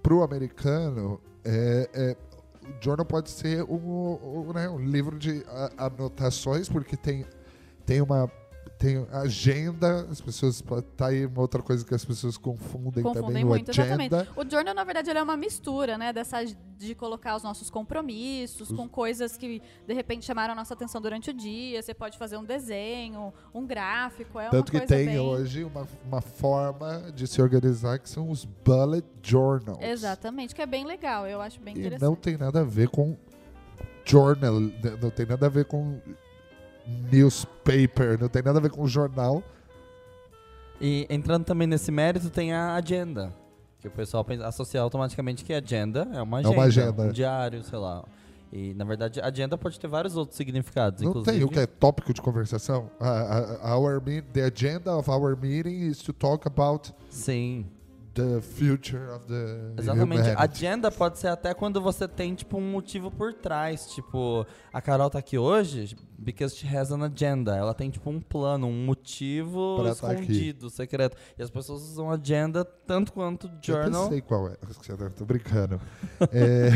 pro 0.03 0.21
americano 0.21 1.19
é, 1.43 1.89
é- 1.93 2.17
o 2.63 2.83
journal 2.83 3.05
pode 3.05 3.29
ser 3.29 3.63
um, 3.63 4.47
um, 4.47 4.53
né, 4.53 4.69
um 4.69 4.79
livro 4.79 5.17
de 5.17 5.43
anotações 5.77 6.69
porque 6.69 6.95
tem 6.95 7.25
tem 7.85 8.01
uma 8.01 8.31
tem 8.81 9.05
agenda 9.11 10.07
as 10.09 10.19
pessoas 10.19 10.63
tá 10.97 11.07
aí 11.07 11.27
uma 11.27 11.41
outra 11.41 11.61
coisa 11.61 11.85
que 11.85 11.93
as 11.93 12.03
pessoas 12.03 12.35
confundem, 12.35 13.03
Confundem 13.03 13.27
também 13.27 13.45
muito, 13.45 13.67
o 13.67 13.71
agenda 13.71 14.03
exatamente. 14.03 14.31
O 14.35 14.49
journal, 14.49 14.73
na 14.73 14.83
verdade, 14.83 15.11
ele 15.11 15.19
é 15.19 15.23
uma 15.23 15.37
mistura, 15.37 15.99
né? 15.99 16.11
Dessa, 16.11 16.43
de 16.43 16.95
colocar 16.95 17.35
os 17.35 17.43
nossos 17.43 17.69
compromissos 17.69 18.71
com 18.71 18.89
coisas 18.89 19.37
que, 19.37 19.61
de 19.85 19.93
repente, 19.93 20.25
chamaram 20.25 20.53
a 20.53 20.55
nossa 20.55 20.73
atenção 20.73 20.99
durante 20.99 21.29
o 21.29 21.33
dia. 21.33 21.79
Você 21.79 21.93
pode 21.93 22.17
fazer 22.17 22.37
um 22.37 22.43
desenho, 22.43 23.31
um 23.53 23.67
gráfico. 23.67 24.39
É 24.39 24.49
tanto 24.49 24.71
que 24.71 24.81
tem 24.81 25.05
bem... 25.05 25.19
hoje 25.19 25.63
uma, 25.63 25.87
uma 26.03 26.21
forma 26.21 27.11
de 27.13 27.27
se 27.27 27.39
organizar 27.39 27.99
que 27.99 28.09
são 28.09 28.31
os 28.31 28.45
bullet 28.45 29.05
journals 29.21 29.77
Exatamente, 29.79 30.55
que 30.55 30.61
é 30.61 30.65
bem 30.65 30.85
legal. 30.85 31.27
Eu 31.27 31.39
acho 31.39 31.61
bem 31.61 31.75
e 31.75 31.79
interessante. 31.79 32.09
não 32.09 32.15
tem 32.15 32.35
nada 32.35 32.61
a 32.61 32.63
ver 32.63 32.89
com 32.89 33.15
journal 34.03 34.59
né, 34.59 34.97
não 34.99 35.11
tem 35.11 35.27
nada 35.27 35.45
a 35.45 35.49
ver 35.49 35.65
com 35.65 36.01
newspaper 37.11 38.19
não 38.19 38.27
tem 38.29 38.41
nada 38.41 38.59
a 38.59 38.61
ver 38.61 38.71
com 38.71 38.85
jornal 38.87 39.43
E 40.79 41.05
entrando 41.09 41.45
também 41.45 41.67
nesse 41.67 41.91
mérito, 41.91 42.29
tem 42.29 42.53
a 42.53 42.73
agenda. 42.75 43.31
Que 43.79 43.87
o 43.87 43.91
pessoal 43.91 44.25
associa 44.45 44.79
automaticamente 44.81 45.43
que 45.43 45.53
agenda 45.53 46.07
é 46.13 46.21
uma 46.21 46.37
É 46.37 46.39
agenda. 46.41 46.55
uma 46.57 46.63
agenda. 46.65 47.03
Um 47.03 47.11
diário, 47.11 47.63
sei 47.63 47.79
lá. 47.79 48.03
E, 48.53 48.73
na 48.73 48.83
verdade, 48.83 49.19
agenda 49.21 49.57
pode 49.57 49.79
ter 49.79 49.87
vários 49.87 50.15
outros 50.17 50.35
significados, 50.37 51.01
Não 51.01 51.09
inclusive. 51.09 51.35
tem 51.37 51.43
o 51.45 51.49
que 51.49 51.59
é 51.59 51.65
tópico 51.65 52.13
de 52.13 52.21
conversação. 52.21 52.89
A- 52.99 53.59
a- 53.63 53.75
our 53.77 54.01
the 54.33 54.43
agenda 54.43 54.95
of 54.95 55.09
our 55.09 55.37
meeting 55.37 55.87
is 55.87 55.99
to 55.99 56.11
talk 56.13 56.45
about 56.47 56.91
Sim, 57.09 57.65
the 58.13 58.41
future 58.41 59.09
of 59.13 59.25
the 59.27 59.73
exatamente. 59.77 60.21
humanity. 60.21 60.35
Agenda 60.37 60.91
pode 60.91 61.17
ser 61.17 61.27
até 61.27 61.53
quando 61.53 61.81
você 61.81 62.07
tem, 62.07 62.35
tipo, 62.35 62.57
um 62.57 62.71
motivo 62.71 63.09
por 63.09 63.33
trás. 63.33 63.87
Tipo, 63.87 64.45
a 64.71 64.81
Carol 64.81 65.09
tá 65.09 65.19
aqui 65.19 65.37
hoje 65.37 65.95
because 66.17 66.55
she 66.55 66.67
has 66.67 66.91
an 66.91 67.03
agenda. 67.03 67.55
Ela 67.55 67.73
tem, 67.73 67.89
tipo, 67.89 68.09
um 68.09 68.19
plano, 68.19 68.67
um 68.67 68.85
motivo 68.85 69.77
Pra 69.81 69.95
tá 69.95 70.13
escondido, 70.13 70.69
secreto. 70.69 71.15
E 71.37 71.43
as 71.43 71.49
pessoas 71.49 71.81
usam 71.83 72.11
agenda 72.11 72.65
tanto 72.65 73.13
quanto 73.13 73.47
Eu 73.47 73.53
journal. 73.61 74.01
até 74.03 74.11
sei 74.11 74.21
qual 74.21 74.47
é. 74.49 74.55
Tô 75.15 75.25
brincando. 75.25 75.79
É, 76.31 76.69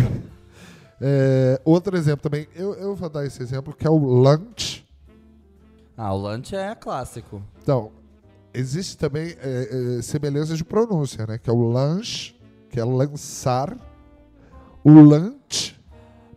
é, 1.02 1.62
outro 1.66 1.98
exemplo 1.98 2.24
também. 2.24 2.48
Eu, 2.56 2.74
eu 2.76 2.96
vou 2.96 3.10
dar 3.10 3.26
esse 3.26 3.42
exemplo 3.42 3.76
que 3.76 3.86
é 3.86 3.90
o 3.90 3.98
lunch. 3.98 4.86
Ah, 5.98 6.14
o 6.14 6.18
lunch 6.18 6.56
é 6.56 6.76
clássico. 6.76 7.42
Então, 7.62 7.92
existe 8.60 8.98
também 8.98 9.36
é, 9.40 9.98
é, 9.98 10.02
semelhança 10.02 10.56
de 10.56 10.64
pronúncia, 10.64 11.26
né? 11.26 11.38
Que 11.38 11.50
é 11.50 11.54
o 11.54 11.62
lunch, 11.62 12.40
que 12.70 12.80
é 12.80 12.84
lançar. 12.84 13.78
O 14.84 14.92
lunch, 14.92 15.80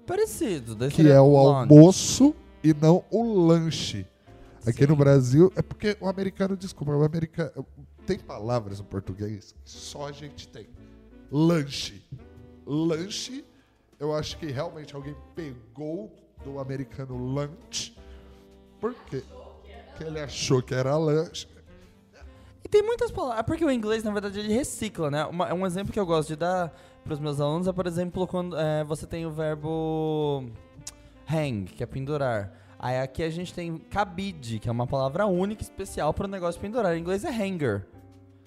Parecido. 0.06 0.76
que 0.88 1.08
é 1.08 1.20
o 1.20 1.26
lunch. 1.26 1.70
almoço 1.70 2.34
e 2.64 2.72
não 2.75 3.04
o 3.10 3.46
lanche. 3.46 4.06
Aqui 4.66 4.87
no 4.87 4.96
Brasil, 4.96 5.52
é 5.54 5.62
porque 5.62 5.96
o 6.00 6.08
americano, 6.08 6.56
desculpa, 6.56 6.92
o 6.92 7.04
americano 7.04 7.66
tem 8.06 8.18
palavras 8.18 8.78
no 8.78 8.84
português 8.87 9.52
que 9.52 9.70
só 9.70 10.08
a 10.08 10.12
gente 10.12 10.48
tem. 10.48 10.66
Lanche. 11.30 12.02
Lanche, 12.66 13.44
eu 13.98 14.14
acho 14.14 14.38
que 14.38 14.46
realmente 14.46 14.94
alguém 14.94 15.14
pegou 15.34 16.10
do 16.44 16.58
americano 16.58 17.16
lunch, 17.16 17.96
porque 18.80 19.22
que 19.96 20.04
ele 20.04 20.20
achou 20.20 20.62
que 20.62 20.75
era 20.75 20.96
lanche. 20.96 21.46
E 22.64 22.68
tem 22.68 22.82
muitas 22.82 23.10
palavras. 23.10 23.44
Porque 23.46 23.64
o 23.64 23.70
inglês, 23.70 24.02
na 24.02 24.10
verdade, 24.10 24.38
ele 24.40 24.52
recicla, 24.52 25.10
né? 25.10 25.24
Uma- 25.26 25.52
um 25.54 25.66
exemplo 25.66 25.92
que 25.92 25.98
eu 26.00 26.06
gosto 26.06 26.28
de 26.28 26.36
dar 26.36 26.72
para 27.04 27.14
os 27.14 27.20
meus 27.20 27.40
alunos 27.40 27.66
é, 27.66 27.72
por 27.72 27.86
exemplo, 27.86 28.26
quando 28.26 28.56
é, 28.58 28.84
você 28.84 29.06
tem 29.06 29.24
o 29.26 29.30
verbo 29.30 30.44
hang, 31.30 31.64
que 31.64 31.82
é 31.82 31.86
pendurar. 31.86 32.52
Aí 32.78 32.98
aqui 33.00 33.22
a 33.22 33.30
gente 33.30 33.52
tem 33.52 33.76
cabide, 33.76 34.58
que 34.58 34.68
é 34.68 34.72
uma 34.72 34.86
palavra 34.86 35.26
única, 35.26 35.62
especial 35.62 36.12
para 36.14 36.26
o 36.26 36.28
negócio 36.28 36.60
pendurar. 36.60 36.96
Em 36.96 37.00
inglês 37.00 37.24
é 37.24 37.30
hanger. 37.30 37.84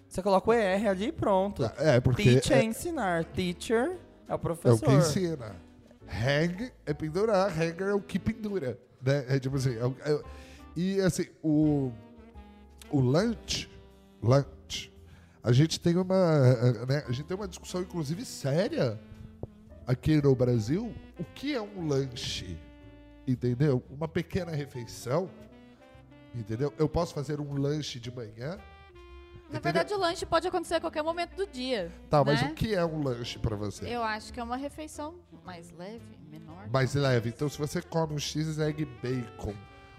Você 0.07 0.21
coloca 0.21 0.49
o 0.49 0.53
ER 0.53 0.87
ali 0.89 1.07
e 1.07 1.11
pronto. 1.11 1.63
É, 1.77 1.99
porque 1.99 2.23
Teach 2.23 2.53
é, 2.53 2.59
é, 2.59 2.63
ensinar. 2.63 3.23
Teacher 3.25 3.97
é 4.27 4.31
o 4.31 4.33
é 4.33 4.35
o 4.35 4.39
professor. 4.39 4.79
que 4.87 4.91
ensina. 4.93 5.55
Hang 6.07 6.71
é 6.85 6.93
pendurar, 6.93 7.49
hanger 7.49 7.87
é 7.89 7.93
o 7.93 8.01
que 8.01 8.19
pendura. 8.19 8.77
Né? 9.01 9.25
É 9.29 9.39
tipo 9.39 9.55
assim. 9.55 9.71
é 9.77 10.11
é 10.11 10.21
e 10.75 11.01
assim, 11.01 11.25
o, 11.43 11.91
o 12.89 12.99
lunch, 13.01 13.69
lunch, 14.21 14.91
a 15.43 15.51
gente 15.51 15.79
tem 15.79 15.97
uma. 15.97 16.15
eh, 16.15 16.85
Né, 16.85 17.03
a 17.07 17.11
gente 17.11 17.25
tem 17.25 17.35
uma 17.35 17.47
discussão, 17.47 17.81
inclusive, 17.81 18.23
séria 18.25 18.99
aqui 19.87 20.21
no 20.21 20.35
Brasil. 20.35 20.93
O 21.19 21.23
que 21.23 21.53
é 21.53 21.61
um 21.61 21.87
lanche? 21.87 22.57
Entendeu? 23.27 23.83
Uma 23.89 24.07
pequena 24.07 24.51
refeição. 24.51 25.29
Entendeu? 26.33 26.73
Eu 26.77 26.87
posso 26.87 27.13
fazer 27.13 27.39
um 27.41 27.53
lanche 27.57 27.99
de 27.99 28.09
manhã. 28.11 28.57
Na 29.49 29.57
Entendeu? 29.57 29.61
verdade, 29.61 29.93
o 29.93 29.97
lanche 29.97 30.25
pode 30.25 30.47
acontecer 30.47 30.75
a 30.75 30.79
qualquer 30.79 31.03
momento 31.03 31.35
do 31.35 31.45
dia. 31.45 31.91
Tá, 32.09 32.23
mas 32.23 32.41
né? 32.41 32.49
o 32.51 32.53
que 32.53 32.73
é 32.73 32.85
um 32.85 33.03
lanche 33.03 33.37
pra 33.37 33.55
você? 33.55 33.85
Eu 33.93 34.01
acho 34.01 34.31
que 34.31 34.39
é 34.39 34.43
uma 34.43 34.55
refeição 34.55 35.15
mais 35.43 35.69
leve, 35.71 36.17
menor. 36.29 36.69
mais 36.71 36.93
leve. 36.93 37.29
Então, 37.29 37.49
se 37.49 37.57
você 37.57 37.81
come 37.81 38.13
um 38.13 38.17
X 38.19 38.57
egg 38.59 38.85
bacon 39.03 39.53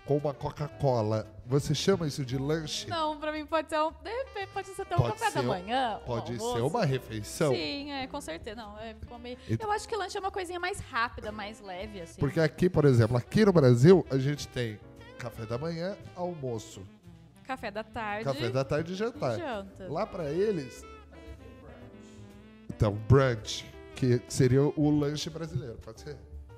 com 0.05 0.17
uma 0.17 0.35
Coca-Cola, 0.35 1.27
você 1.47 1.75
chama 1.75 2.07
isso 2.07 2.25
de 2.25 2.37
lanche? 2.37 2.89
Não, 2.89 3.19
pra 3.19 3.31
mim 3.33 3.47
pode 3.47 3.69
ser 3.69 3.79
um. 3.81 3.91
De 3.93 4.11
repente, 4.11 4.49
pode 4.53 4.69
ser 4.69 4.83
até 4.83 4.97
um 4.97 4.99
Pode 4.99 5.19
café 5.19 5.31
da 5.31 5.41
um- 5.41 5.45
manhã. 5.47 5.99
um 6.03 6.05
Pode 6.07 6.33
almoço. 6.33 6.55
ser 6.57 6.61
uma 6.63 6.85
refeição. 6.85 7.53
Sim, 7.55 7.93
é, 7.93 8.07
com 8.09 8.21
certeza. 8.21 8.57
Não, 8.57 8.79
é 8.79 8.97
Eu 9.61 9.71
acho 9.71 9.89
que 9.89 9.95
lanche 9.97 10.17
é 10.17 10.21
uma 10.21 10.31
coisinha 10.33 10.59
mais 10.59 10.81
rápida, 10.81 11.31
mais 11.31 11.61
leve, 11.61 12.01
assim. 12.01 12.19
Porque 12.21 12.41
aqui, 12.41 12.69
por 12.69 12.85
exemplo, 12.85 13.17
aqui 13.17 13.45
no 13.45 13.53
Brasil, 13.53 14.05
a 14.11 14.19
gente 14.19 14.49
tem 14.49 14.79
café 15.19 15.47
da 15.47 15.57
manhã, 15.57 15.97
almoço, 16.17 16.83
Café 17.45 17.71
da 17.71 17.85
tarde. 17.85 18.25
café 18.25 18.51
da 18.51 18.65
tarde 18.65 18.91
e 18.91 18.95
e 18.95 18.99
jantar. 18.99 19.39
janta. 19.39 19.87
Lá 19.93 20.05
pra 20.07 20.29
eles. 20.31 20.85
Então, 22.69 22.93
brunch, 23.09 23.65
que 23.95 24.21
seria 24.29 24.63
o 24.63 24.91
lanche 24.99 25.31
brasileiro, 25.31 25.79
pode 25.85 26.01
ser? 26.01 26.17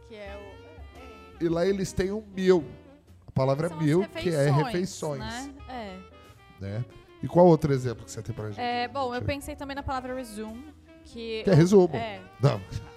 Que 0.08 0.14
é 0.14 0.36
o. 1.40 1.44
E 1.44 1.48
lá 1.48 1.66
eles 1.66 1.92
têm 1.92 2.10
um 2.12 2.24
meal. 2.34 2.62
A 3.34 3.36
palavra 3.36 3.68
São 3.68 3.80
meal, 3.80 4.04
que 4.08 4.28
é 4.30 4.48
refeições. 4.48 5.18
Né? 5.18 5.54
É. 5.68 5.98
Né? 6.60 6.84
E 7.20 7.26
qual 7.26 7.46
outro 7.46 7.72
exemplo 7.72 8.04
que 8.04 8.10
você 8.12 8.22
tem 8.22 8.32
pra 8.32 8.48
gente? 8.50 8.60
É, 8.60 8.86
bom, 8.86 9.12
eu 9.12 9.20
pensei 9.22 9.56
também 9.56 9.74
na 9.74 9.82
palavra 9.82 10.14
resume, 10.14 10.72
que... 11.04 11.42
Que 11.42 11.50
é 11.50 11.54
resumo. 11.54 11.96
É. 11.96 12.20
Não. 12.40 12.60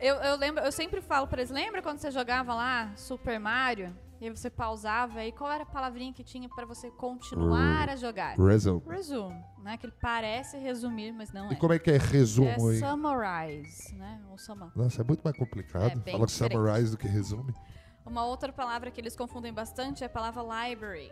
Eu, 0.00 0.16
eu 0.16 0.36
lembro, 0.36 0.64
eu 0.64 0.72
sempre 0.72 1.00
falo 1.00 1.28
pra 1.28 1.40
eles, 1.40 1.48
lembra 1.48 1.80
quando 1.80 1.98
você 1.98 2.10
jogava 2.10 2.52
lá 2.52 2.92
Super 2.96 3.38
Mario? 3.38 3.96
E 4.20 4.24
aí 4.24 4.30
você 4.30 4.50
pausava, 4.50 5.24
e 5.24 5.30
qual 5.30 5.48
era 5.52 5.62
a 5.62 5.66
palavrinha 5.66 6.12
que 6.12 6.24
tinha 6.24 6.48
pra 6.48 6.66
você 6.66 6.90
continuar 6.90 7.88
a 7.88 7.94
jogar? 7.94 8.36
Resume. 8.36 8.82
Resume, 8.88 9.44
né? 9.62 9.76
Que 9.76 9.86
ele 9.86 9.94
parece 10.00 10.58
resumir, 10.58 11.12
mas 11.12 11.30
não 11.32 11.52
E 11.52 11.54
é. 11.54 11.56
como 11.56 11.72
é 11.72 11.78
que 11.78 11.92
é 11.92 11.98
resumo 11.98 12.48
é 12.48 12.72
aí? 12.72 12.80
summarize, 12.80 13.94
né? 13.94 14.20
Ou 14.28 14.36
summa. 14.38 14.72
Nossa, 14.74 15.02
é 15.02 15.04
muito 15.04 15.20
mais 15.22 15.36
complicado 15.36 15.84
É 15.92 15.94
bem 15.94 16.14
falar 16.14 16.26
diferente. 16.26 16.52
summarize 16.56 16.90
do 16.90 16.96
que 16.98 17.06
resume. 17.06 17.54
Uma 18.06 18.24
outra 18.24 18.52
palavra 18.52 18.90
que 18.90 19.00
eles 19.00 19.16
confundem 19.16 19.52
bastante 19.52 20.02
é 20.02 20.06
a 20.06 20.10
palavra 20.10 20.42
library, 20.42 21.10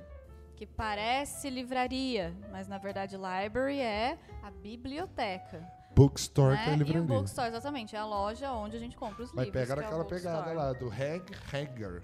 que 0.57 0.67
parece 0.67 1.49
livraria, 1.49 2.35
mas 2.51 2.69
na 2.69 2.79
verdade 2.79 3.17
library 3.17 3.81
é 3.81 4.19
a 4.43 4.51
biblioteca. 4.51 5.67
Bookstore 5.95 6.55
né? 6.55 6.65
que 6.65 6.71
é 6.71 6.73
E 6.73 6.77
o 6.77 6.79
livraria. 6.79 7.03
bookstore, 7.03 7.49
exatamente, 7.49 7.97
é 7.97 7.99
a 7.99 8.07
loja 8.07 8.53
onde 8.53 8.77
a 8.77 8.79
gente 8.79 8.97
compra 8.97 9.25
os 9.25 9.33
Mas 9.33 9.47
livros. 9.47 9.63
pega 9.63 9.75
que 9.75 9.81
é 9.81 9.83
o 9.83 9.85
naquela 9.85 10.05
pegada 10.05 10.53
lá 10.53 10.73
do 10.73 10.89
hang, 10.89 11.25
hanger. 11.53 12.03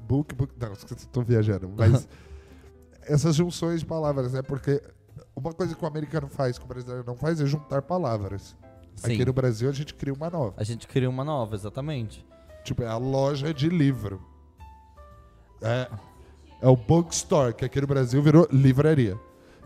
Book, 0.00 0.34
book. 0.34 0.54
Não, 0.58 0.72
estou 0.72 1.22
viajando. 1.22 1.68
Mas 1.68 2.08
essas 3.02 3.34
junções 3.36 3.80
de 3.80 3.86
palavras, 3.86 4.32
né? 4.32 4.42
Porque 4.42 4.82
uma 5.36 5.52
coisa 5.52 5.74
que 5.74 5.84
o 5.84 5.86
americano 5.86 6.28
faz 6.28 6.58
que 6.58 6.64
o 6.64 6.68
brasileiro 6.68 7.04
não 7.06 7.16
faz 7.16 7.40
é 7.40 7.46
juntar 7.46 7.82
palavras. 7.82 8.56
Sim. 8.96 9.14
Aqui 9.14 9.24
no 9.24 9.32
Brasil 9.32 9.68
a 9.68 9.72
gente 9.72 9.94
cria 9.94 10.12
uma 10.12 10.28
nova. 10.28 10.54
A 10.56 10.64
gente 10.64 10.88
cria 10.88 11.08
uma 11.08 11.24
nova, 11.24 11.54
exatamente. 11.54 12.26
Tipo, 12.64 12.82
é 12.82 12.88
a 12.88 12.96
loja 12.96 13.54
de 13.54 13.68
livro. 13.68 14.20
É, 15.62 15.90
é 16.62 16.68
o 16.68 16.76
bookstore, 16.76 17.54
que 17.54 17.64
aqui 17.64 17.80
no 17.80 17.86
Brasil 17.86 18.22
virou 18.22 18.46
livraria. 18.50 19.18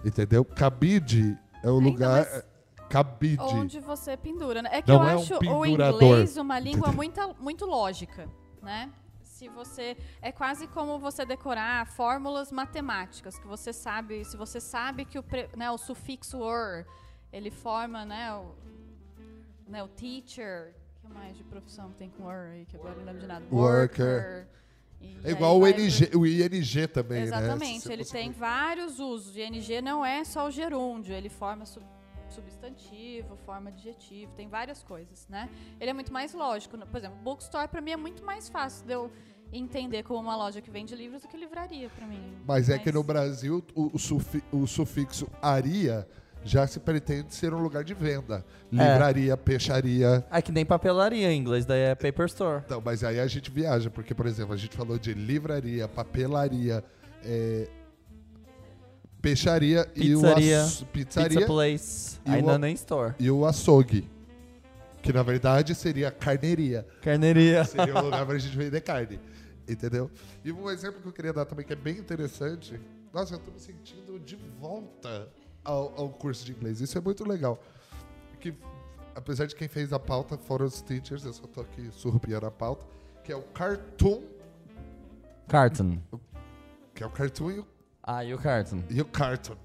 Entendeu? 0.04 0.44
Cabide 0.44 1.38
é 1.62 1.70
o 1.70 1.78
Ainda 1.78 1.88
lugar. 1.90 2.10
mais- 2.10 2.34
é, 2.34 2.44
Cabide. 2.88 3.40
Onde 3.42 3.80
você 3.80 4.16
pendura, 4.16 4.60
né? 4.60 4.68
É 4.72 4.82
que 4.82 4.88
Não 4.92 5.02
eu 5.02 5.08
é 5.08 5.16
um 5.16 5.20
acho 5.20 5.34
o 5.34 5.38
pendurador. 5.38 6.02
inglês 6.02 6.36
uma 6.36 6.58
língua 6.58 6.92
muito, 6.92 7.20
muito 7.40 7.64
lógica, 7.64 8.28
né? 8.62 8.90
Se 9.22 9.48
você 9.48 9.96
é 10.20 10.30
quase 10.30 10.66
como 10.66 10.98
você 10.98 11.24
decorar 11.24 11.86
fórmulas 11.86 12.52
matemáticas 12.52 13.38
que 13.38 13.46
você 13.46 13.72
sabe, 13.72 14.24
se 14.26 14.36
você 14.36 14.60
sabe 14.60 15.04
que 15.06 15.18
o, 15.18 15.24
né, 15.56 15.70
o 15.70 15.78
sufixo 15.78 16.38
or 16.38 16.84
ele 17.32 17.50
forma, 17.50 18.04
né, 18.04 18.32
o, 18.34 18.52
né, 19.66 19.82
o 19.82 19.88
teacher, 19.88 20.74
o 21.02 21.08
que 21.08 21.14
mais 21.14 21.36
de 21.36 21.42
profissão 21.44 21.88
que 21.90 21.96
tem 21.96 22.10
com 22.10 22.24
or 22.24 22.50
aí 22.52 22.66
que 22.66 22.76
agora 22.76 22.94
não 22.94 23.04
lembro 23.06 23.20
de 23.22 23.26
nada. 23.26 23.44
Worker. 23.50 24.46
E 25.02 25.18
É 25.24 25.30
igual 25.32 25.56
o 25.56 25.60
vai 25.60 25.72
NG, 25.72 26.10
o 26.16 26.26
ING 26.26 26.86
também, 26.88 27.18
né? 27.20 27.24
Exatamente, 27.26 27.80
Se 27.82 27.92
ele 27.92 28.04
tem 28.04 28.30
vários 28.30 28.98
usos. 28.98 29.34
O 29.34 29.38
ING 29.38 29.80
não 29.82 30.04
é 30.04 30.24
só 30.24 30.46
o 30.46 30.50
gerúndio, 30.50 31.14
ele 31.14 31.28
forma 31.28 31.64
sub- 31.66 31.84
substantivo, 32.28 33.36
forma 33.44 33.70
adjetivo, 33.70 34.32
tem 34.34 34.48
várias 34.48 34.82
coisas, 34.82 35.26
né? 35.28 35.48
Ele 35.80 35.90
é 35.90 35.92
muito 35.92 36.12
mais 36.12 36.32
lógico. 36.34 36.76
Por 36.78 36.96
exemplo, 36.96 37.18
bookstore 37.22 37.68
para 37.68 37.80
mim 37.80 37.90
é 37.92 37.96
muito 37.96 38.24
mais 38.24 38.48
fácil 38.48 38.86
de 38.86 38.92
eu 38.92 39.10
entender 39.52 40.02
como 40.02 40.18
uma 40.20 40.34
loja 40.36 40.60
que 40.62 40.70
vende 40.70 40.94
livros 40.94 41.22
do 41.22 41.28
que 41.28 41.36
livraria 41.36 41.90
para 41.90 42.06
mim. 42.06 42.22
Mas 42.46 42.68
é 42.70 42.78
que 42.78 42.90
no 42.90 43.02
Brasil 43.02 43.62
o, 43.74 43.94
o 43.94 43.98
sufi- 43.98 44.42
o 44.50 44.66
sufixo 44.66 45.28
aria 45.42 46.08
já 46.44 46.66
se 46.66 46.80
pretende 46.80 47.34
ser 47.34 47.52
um 47.54 47.58
lugar 47.62 47.84
de 47.84 47.94
venda. 47.94 48.44
Livraria, 48.70 49.36
peixaria. 49.36 50.24
É 50.30 50.42
que 50.42 50.50
nem 50.52 50.64
papelaria 50.64 51.30
em 51.32 51.38
inglês, 51.38 51.64
daí 51.66 51.80
é 51.80 51.94
paper 51.94 52.26
store. 52.26 52.62
Então, 52.64 52.82
mas 52.84 53.04
aí 53.04 53.20
a 53.20 53.26
gente 53.26 53.50
viaja, 53.50 53.88
porque, 53.90 54.14
por 54.14 54.26
exemplo, 54.26 54.52
a 54.52 54.56
gente 54.56 54.76
falou 54.76 54.98
de 54.98 55.14
livraria, 55.14 55.86
papelaria, 55.88 56.82
é, 57.24 57.68
peixaria 59.20 59.88
e 59.94 60.14
o 60.14 60.20
Pizzaria, 60.20 60.62
Pizza 60.64 60.84
pizzaria 60.86 61.46
place, 61.46 62.18
E 62.26 62.30
o- 62.30 62.34
ainda 62.34 62.58
nem 62.58 62.74
store. 62.74 63.14
e 63.18 63.30
o 63.30 63.46
açougue. 63.46 64.08
Que 65.02 65.12
na 65.12 65.22
verdade 65.22 65.74
seria 65.74 66.10
carneiria. 66.12 66.86
Carneiria. 67.02 67.64
Seria 67.64 67.94
o 67.96 68.02
lugar 68.04 68.24
pra 68.24 68.38
gente 68.38 68.56
vender 68.56 68.80
carne. 68.80 69.18
Entendeu? 69.68 70.10
E 70.44 70.52
um 70.52 70.68
exemplo 70.70 71.00
que 71.00 71.08
eu 71.08 71.12
queria 71.12 71.32
dar 71.32 71.44
também, 71.44 71.64
que 71.64 71.72
é 71.72 71.76
bem 71.76 71.96
interessante. 71.98 72.80
Nossa, 73.12 73.34
eu 73.34 73.38
tô 73.38 73.50
me 73.50 73.58
sentindo 73.60 74.18
de 74.20 74.36
volta 74.60 75.28
ao, 75.64 75.98
ao 76.00 76.08
curso 76.10 76.44
de 76.44 76.52
inglês. 76.52 76.80
Isso 76.80 76.96
é 76.96 77.00
muito 77.00 77.24
legal. 77.26 77.62
Que, 78.40 78.54
apesar 79.14 79.46
de 79.46 79.54
quem 79.54 79.68
fez 79.68 79.92
a 79.92 79.98
pauta 79.98 80.36
foram 80.38 80.66
os 80.66 80.80
teachers, 80.82 81.24
eu 81.24 81.32
só 81.32 81.46
tô 81.46 81.60
aqui 81.60 81.88
surrupiando 81.92 82.46
a 82.46 82.50
pauta, 82.50 82.86
que 83.22 83.30
é 83.32 83.36
o 83.36 83.42
cartoon, 83.42 84.22
Carton. 85.48 85.98
que 86.94 87.02
é 87.02 87.06
o 87.06 87.10
cartoon 87.10 87.50
e 87.50 87.58
o, 87.60 87.66
Ah, 88.02 88.24
e 88.24 88.32
o 88.34 88.38
carton? 88.38 88.82
e 88.90 89.00
o 89.00 89.04
cartoon. 89.04 89.56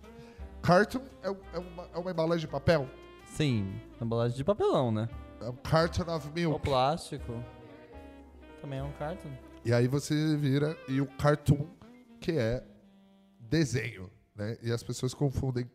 Cartoon 0.62 1.02
é, 1.24 1.28
é 1.54 1.60
uma, 1.60 1.90
é 1.94 1.98
uma 1.98 2.12
embalagem 2.12 2.46
de 2.46 2.52
papel. 2.52 2.88
Sim, 3.26 3.80
embalagem 4.02 4.36
de 4.38 4.44
papelão, 4.44 4.92
né? 4.92 5.08
É 5.42 5.50
um 5.50 5.56
carton 5.56 6.14
of 6.16 6.30
milk. 6.34 6.62
plástico. 6.62 7.44
Também 8.62 8.80
é 8.80 8.84
um 8.84 8.92
carton. 8.94 9.30
E 9.64 9.72
aí 9.74 9.88
você 9.88 10.36
vira 10.36 10.76
e 10.88 11.00
o 11.00 11.06
cartoon, 11.06 11.68
que 12.20 12.32
é 12.34 12.64
desenho, 13.40 14.10
né? 14.36 14.58
E 14.62 14.72
as 14.72 14.82
pessoas 14.84 15.14
confundem. 15.14 15.70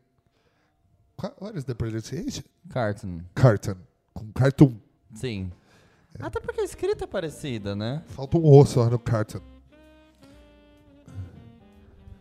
What 1.41 1.57
is 1.59 1.65
the 1.65 1.75
pronunciation? 1.75 2.43
Carton. 2.71 3.21
Cartoon. 3.35 3.77
Com 4.15 4.33
cartoon. 4.33 4.77
Sim. 5.15 5.51
Até 6.21 6.41
porque 6.41 6.61
a 6.61 6.65
escrita 6.65 7.05
é 7.05 7.07
parecida, 7.07 7.75
né? 7.75 8.03
Falta 8.09 8.37
um 8.39 8.45
O 8.45 8.65
só 8.67 8.89
no 8.91 8.99
cartoon. 8.99 9.41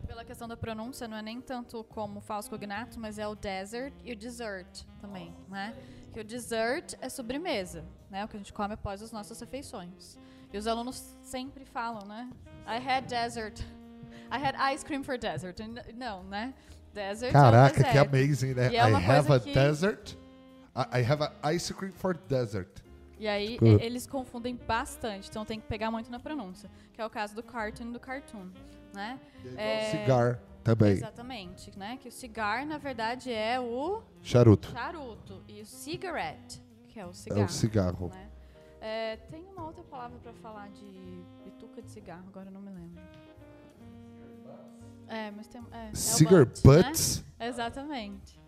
Pela 0.06 0.24
questão 0.24 0.46
da 0.48 0.56
pronúncia, 0.56 1.08
não 1.08 1.16
é 1.16 1.22
nem 1.22 1.40
tanto 1.40 1.84
como 1.84 2.20
falso 2.20 2.50
cognato, 2.50 2.98
mas 3.00 3.18
é 3.18 3.26
o 3.26 3.34
desert 3.34 3.94
e 4.04 4.12
o 4.12 4.16
dessert 4.16 4.84
também, 5.00 5.34
né? 5.48 5.74
Que 6.12 6.20
o 6.20 6.24
dessert 6.24 6.94
é 7.00 7.08
sobremesa, 7.08 7.84
né? 8.10 8.24
O 8.24 8.28
que 8.28 8.36
a 8.36 8.38
gente 8.38 8.52
come 8.52 8.74
após 8.74 9.02
as 9.02 9.10
nossas 9.12 9.40
refeições. 9.40 10.18
E 10.52 10.58
os 10.58 10.66
alunos 10.66 11.16
sempre 11.22 11.64
falam, 11.64 12.06
né? 12.06 12.30
I 12.66 12.76
had 12.76 13.06
dessert. 13.06 13.60
I 14.30 14.36
had 14.38 14.54
ice 14.74 14.84
cream 14.84 15.02
for 15.02 15.16
dessert. 15.18 15.58
N- 15.60 15.80
Não, 15.94 16.22
né? 16.24 16.52
Desert 16.92 17.32
Caraca, 17.32 17.80
é 17.80 17.84
que 17.92 17.98
amazing, 17.98 18.54
né? 18.54 18.70
E 18.72 18.76
é 18.76 18.90
I 18.90 18.94
have 18.94 19.32
a 19.32 19.40
que- 19.40 19.52
desert. 19.52 20.14
I 20.74 21.02
have 21.04 21.22
a 21.42 21.52
ice 21.52 21.72
cream 21.74 21.92
for 21.92 22.16
desert. 22.16 22.68
E 23.18 23.28
aí 23.28 23.52
Tipo- 23.52 23.66
eles 23.66 24.06
confundem 24.06 24.56
bastante, 24.56 25.28
então 25.30 25.44
tem 25.44 25.60
que 25.60 25.66
pegar 25.66 25.90
muito 25.90 26.10
na 26.10 26.18
pronúncia. 26.18 26.68
Que 26.92 27.00
é 27.00 27.06
o 27.06 27.10
caso 27.10 27.34
do 27.34 27.42
cartoon 27.42 27.90
e 27.90 27.92
do 27.92 28.00
cartoon, 28.00 28.48
né? 28.92 29.18
É, 29.56 29.90
Cigar 29.90 30.38
também. 30.64 30.92
Exatamente, 30.92 31.76
né? 31.78 31.98
Que 32.00 32.08
o 32.08 32.12
cigar, 32.12 32.66
na 32.66 32.78
verdade, 32.78 33.32
é 33.32 33.60
o 33.60 34.02
Charuto. 34.22 34.70
charuto. 34.72 35.42
E 35.46 35.60
o 35.60 35.66
cigarette, 35.66 36.60
que 36.88 36.98
é 36.98 37.06
o 37.06 37.10
É 37.10 37.12
cigarro. 37.14 37.44
o 37.44 37.48
cigarro. 37.48 38.08
né? 38.08 38.28
É, 38.80 39.16
tem 39.30 39.44
uma 39.44 39.66
outra 39.66 39.84
palavra 39.84 40.18
pra 40.20 40.32
falar 40.34 40.68
de 40.70 41.22
bituca 41.44 41.80
de 41.80 41.90
cigarro, 41.90 42.24
agora 42.26 42.48
eu 42.48 42.52
não 42.52 42.60
me 42.60 42.70
lembro. 42.70 43.00
É, 45.12 45.30
mas 45.30 45.46
tem. 45.46 45.60
É, 45.72 45.88
é 45.88 45.90
o 45.92 45.96
Cigar 45.96 46.44
butt, 46.46 46.66
né? 46.66 46.82
butts. 46.82 47.24
Exatamente. 47.38 48.40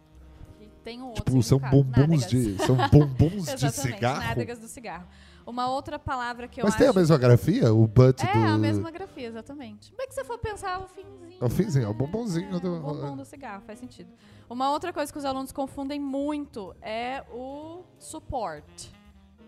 E 0.60 0.66
tem 0.82 1.00
um 1.02 1.08
outro 1.08 1.24
Tipo, 1.24 1.42
são 1.42 1.58
nádegas. 1.58 2.26
de. 2.30 2.56
São 2.58 2.76
bombuns 2.88 3.46
de 3.54 3.70
cigarro. 3.70 4.20
nádegas 4.20 4.58
do 4.58 4.66
cigarro. 4.68 5.06
Uma 5.46 5.68
outra 5.68 5.98
palavra 5.98 6.48
que 6.48 6.58
eu 6.58 6.64
Mas 6.64 6.72
acho... 6.72 6.82
tem 6.82 6.88
a 6.88 6.92
mesma 6.94 7.18
grafia? 7.18 7.74
O 7.74 7.86
butt 7.86 8.24
É, 8.26 8.32
do. 8.32 8.38
a 8.48 8.56
mesma 8.56 8.90
grafia, 8.90 9.28
exatamente. 9.28 9.94
Bem 9.94 10.08
que 10.08 10.14
você 10.14 10.24
for 10.24 10.38
pensar 10.38 10.80
o 10.80 10.88
finzinho. 10.88 11.36
É 11.38 11.44
o 11.44 11.50
finzinho, 11.50 11.84
é 11.84 11.88
o 11.88 11.92
né? 11.92 11.98
bombonzinho 11.98 12.58
do- 12.60 12.76
O 12.76 12.80
bombom 12.94 13.16
do 13.18 13.26
cigarro, 13.26 13.60
faz 13.66 13.78
sentido. 13.78 14.10
Uma 14.48 14.70
outra 14.70 14.90
coisa 14.90 15.12
que 15.12 15.18
os 15.18 15.24
alunos 15.26 15.52
confundem 15.52 16.00
muito 16.00 16.74
é 16.80 17.22
o 17.30 17.82
support, 17.98 18.64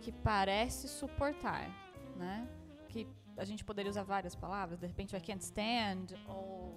que 0.00 0.12
parece 0.12 0.86
suportar, 0.86 1.70
né? 2.14 2.46
Que 2.90 3.08
a 3.38 3.44
gente 3.46 3.64
poderia 3.64 3.90
usar 3.90 4.02
várias 4.02 4.34
palavras, 4.34 4.78
de 4.78 4.86
repente 4.86 5.16
I 5.16 5.20
can't 5.20 5.42
stand, 5.42 6.14
ou, 6.28 6.76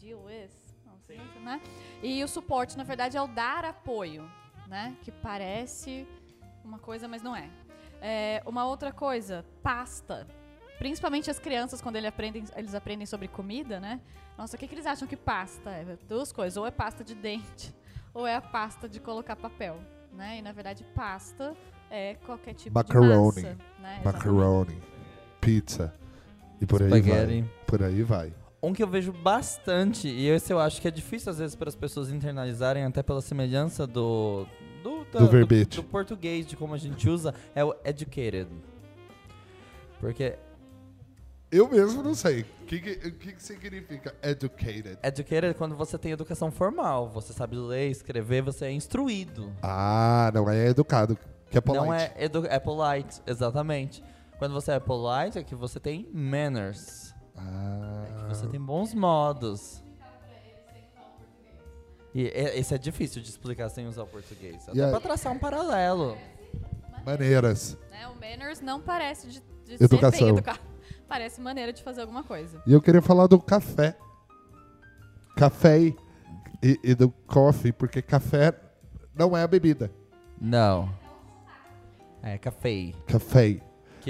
deal 0.00 0.20
with, 0.24 0.50
não 0.86 0.98
sei, 1.06 1.18
né? 1.42 1.60
E 2.02 2.22
o 2.22 2.28
support, 2.28 2.76
na 2.76 2.84
verdade, 2.84 3.16
é 3.16 3.22
o 3.22 3.26
dar 3.26 3.64
apoio, 3.64 4.28
né? 4.66 4.96
Que 5.02 5.10
parece 5.10 6.06
uma 6.64 6.78
coisa, 6.78 7.08
mas 7.08 7.22
não 7.22 7.34
é. 7.34 7.48
É, 8.00 8.42
uma 8.46 8.64
outra 8.66 8.92
coisa, 8.92 9.44
pasta. 9.62 10.26
Principalmente 10.78 11.30
as 11.30 11.38
crianças, 11.38 11.82
quando 11.82 11.96
ele 11.96 12.06
aprendem, 12.06 12.44
eles 12.56 12.74
aprendem 12.74 13.06
sobre 13.06 13.26
comida, 13.26 13.80
né? 13.80 14.00
Nossa, 14.36 14.56
o 14.56 14.58
que, 14.58 14.68
que 14.68 14.74
eles 14.74 14.86
acham 14.86 15.08
que 15.08 15.16
pasta 15.16 15.70
é? 15.70 15.98
Duas 16.08 16.30
coisas. 16.30 16.56
Ou 16.56 16.66
é 16.66 16.70
pasta 16.70 17.02
de 17.02 17.14
dente, 17.14 17.74
ou 18.14 18.26
é 18.26 18.36
a 18.36 18.40
pasta 18.40 18.88
de 18.88 19.00
colocar 19.00 19.34
papel. 19.34 19.78
Né? 20.12 20.38
E, 20.38 20.42
na 20.42 20.52
verdade, 20.52 20.84
pasta 20.94 21.56
é 21.90 22.14
qualquer 22.14 22.54
tipo 22.54 22.74
Macaroni. 22.74 23.34
de 23.34 23.42
massa. 23.42 23.58
Né? 23.80 24.00
Macaroni. 24.04 24.82
Pizza. 25.40 25.92
E 26.60 26.66
por 26.66 26.82
aí 26.82 26.88
Spaghetti. 26.88 27.42
vai. 27.42 27.50
Por 27.66 27.82
aí 27.82 28.02
vai. 28.02 28.32
Um 28.62 28.72
que 28.72 28.82
eu 28.82 28.88
vejo 28.88 29.12
bastante, 29.12 30.08
e 30.08 30.28
esse 30.28 30.52
eu 30.52 30.58
acho 30.58 30.80
que 30.80 30.88
é 30.88 30.90
difícil 30.90 31.30
às 31.30 31.38
vezes 31.38 31.54
para 31.54 31.68
as 31.68 31.76
pessoas 31.76 32.10
internalizarem, 32.10 32.84
até 32.84 33.02
pela 33.02 33.20
semelhança 33.20 33.86
do. 33.86 34.46
Do, 34.82 35.04
da- 35.12 35.18
Do 35.20 35.28
verbete. 35.28 35.76
do 35.76 35.84
português, 35.84 36.46
de 36.46 36.56
como 36.56 36.74
a 36.74 36.78
gente 36.78 37.08
usa, 37.08 37.34
é 37.54 37.64
o 37.64 37.74
educated. 37.84 38.48
Porque 40.00 40.36
Eu 41.50 41.68
mesmo 41.68 42.02
não 42.02 42.14
sei. 42.14 42.42
O 42.62 42.64
que, 42.66 42.78
que, 42.80 43.32
que 43.32 43.42
significa 43.42 44.14
educated? 44.22 44.98
educated 45.02 45.46
é 45.50 45.54
quando 45.54 45.74
você 45.76 45.96
tem 45.96 46.12
educação 46.12 46.50
formal. 46.50 47.08
Você 47.10 47.32
sabe 47.32 47.56
ler, 47.56 47.90
escrever, 47.90 48.42
você 48.42 48.66
é 48.66 48.72
instruído. 48.72 49.52
Ah, 49.62 50.30
não 50.34 50.48
é 50.50 50.68
educado. 50.68 51.16
Que 51.50 51.56
é 51.58 51.60
polite. 51.60 51.84
Não 51.86 51.94
é, 51.94 52.12
edu 52.18 52.44
é 52.46 52.58
polite, 52.58 53.20
exatamente. 53.26 54.02
Quando 54.38 54.52
você 54.52 54.72
é 54.72 54.78
polite, 54.80 55.38
é 55.38 55.42
que 55.42 55.54
você 55.54 55.80
tem 55.80 56.06
manners. 56.12 57.07
Ah, 57.38 58.06
que 58.28 58.34
Você 58.34 58.46
tem 58.48 58.60
bons 58.60 58.92
modos. 58.94 59.82
E 62.14 62.26
é- 62.28 62.58
esse 62.58 62.74
é 62.74 62.78
difícil 62.78 63.22
de 63.22 63.28
explicar 63.28 63.68
sem 63.68 63.86
usar 63.86 64.02
o 64.02 64.06
português. 64.06 64.68
Até 64.68 64.78
E 64.78 64.82
a- 64.82 64.90
pra 64.90 65.00
traçar 65.00 65.32
um 65.32 65.38
paralelo. 65.38 66.16
maneiras. 67.04 67.76
Né? 67.90 68.06
O 68.08 68.14
manners 68.14 68.60
não 68.60 68.80
parece 68.80 69.28
de, 69.28 69.40
de 69.64 69.82
Educação. 69.84 70.28
educado. 70.28 70.58
Parece 71.08 71.40
maneira 71.40 71.72
de 71.72 71.82
fazer 71.82 72.02
alguma 72.02 72.22
coisa. 72.22 72.62
E 72.66 72.72
eu 72.72 72.82
queria 72.82 73.00
falar 73.00 73.26
do 73.26 73.40
café. 73.40 73.96
Café 75.34 75.78
e, 75.80 75.96
e 76.84 76.94
do 76.94 77.08
coffee, 77.26 77.72
porque 77.72 78.02
café 78.02 78.52
não 79.14 79.34
é 79.34 79.42
a 79.42 79.46
bebida. 79.46 79.90
Não. 80.38 80.92
É 82.22 82.36
café. 82.36 82.92
Café. 83.06 83.58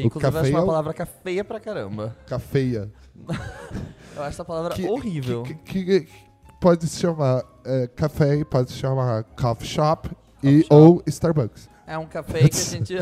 Que 0.02 0.06
O 0.06 0.06
inclusive 0.06 0.34
eu 0.36 0.40
acho 0.40 0.50
é 0.50 0.54
uma 0.54 0.62
o- 0.62 0.66
palavra 0.66 0.94
cafeia 0.94 1.44
pra 1.44 1.60
caramba. 1.60 2.16
Cafeia. 2.26 2.90
Eu 4.16 4.22
acho 4.22 4.28
essa 4.30 4.44
palavra 4.44 4.74
Que- 4.74 4.86
horrível. 4.86 5.42
Que, 5.44 5.54
que- 5.54 5.84
que- 6.02 6.08
pode 6.60 6.86
se 6.88 6.98
chamar 6.98 7.44
é, 7.64 7.86
café, 7.88 8.42
pode 8.44 8.70
se 8.72 8.76
chamar 8.78 9.22
coffee 9.24 9.66
shop, 9.68 10.10
e, 10.42 10.64
ou 10.70 11.02
Starbucks. 11.06 11.68
É 11.86 11.96
um 11.96 12.06
café 12.06 12.48
que 12.48 12.56
a 12.56 12.60
gente. 12.64 12.94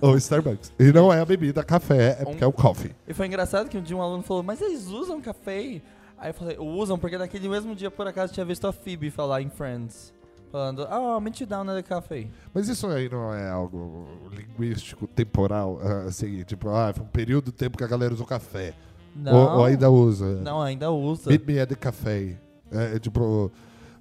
ou 0.00 0.16
Starbucks. 0.16 0.72
E 0.78 0.92
não 0.92 1.12
é 1.12 1.20
a 1.20 1.24
bebida 1.24 1.62
café, 1.62 2.18
é 2.18 2.22
Um- 2.22 2.24
porque 2.26 2.44
é 2.44 2.46
o 2.46 2.52
coffee. 2.52 2.94
e 3.06 3.12
foi 3.14 3.26
engraçado 3.26 3.68
que 3.68 3.76
um 3.78 3.82
dia 3.82 3.96
um 3.96 4.02
aluno 4.02 4.22
falou, 4.22 4.42
mas 4.42 4.60
eles 4.60 4.86
usam 4.86 5.20
café? 5.20 5.80
Aí 6.16 6.30
eu 6.30 6.34
falei, 6.34 6.56
usam, 6.58 6.98
porque 6.98 7.18
naquele 7.18 7.48
mesmo 7.48 7.74
dia, 7.74 7.90
por 7.90 8.06
acaso, 8.06 8.32
tinha 8.32 8.46
visto 8.46 8.66
a 8.66 8.72
Phoebe 8.72 9.10
falar 9.10 9.42
em 9.42 9.50
Friends. 9.50 10.13
Falando, 10.54 10.86
oh, 10.88 11.18
meet 11.18 11.40
you 11.40 11.48
down 11.48 11.66
the 11.66 11.82
café. 11.82 12.28
Mas 12.54 12.68
isso 12.68 12.86
aí 12.86 13.08
não 13.08 13.34
é 13.34 13.50
algo 13.50 14.06
linguístico, 14.30 15.04
temporal, 15.08 15.80
ah, 15.82 16.04
assim, 16.06 16.44
tipo, 16.44 16.68
ah, 16.68 16.92
foi 16.94 17.04
um 17.04 17.08
período 17.08 17.46
de 17.46 17.52
tempo 17.54 17.76
que 17.76 17.82
a 17.82 17.88
galera 17.88 18.14
usou 18.14 18.24
café. 18.24 18.72
Não, 19.16 19.34
Ou, 19.34 19.58
ou 19.58 19.64
ainda 19.64 19.90
usa. 19.90 20.40
não, 20.42 20.62
ainda 20.62 20.92
usa. 20.92 21.28
Meet 21.28 21.44
me 21.44 21.58
at 21.58 21.68
the 21.68 21.74
café. 21.74 22.38
É, 22.70 22.94
é 22.94 22.98
tipo. 23.00 23.50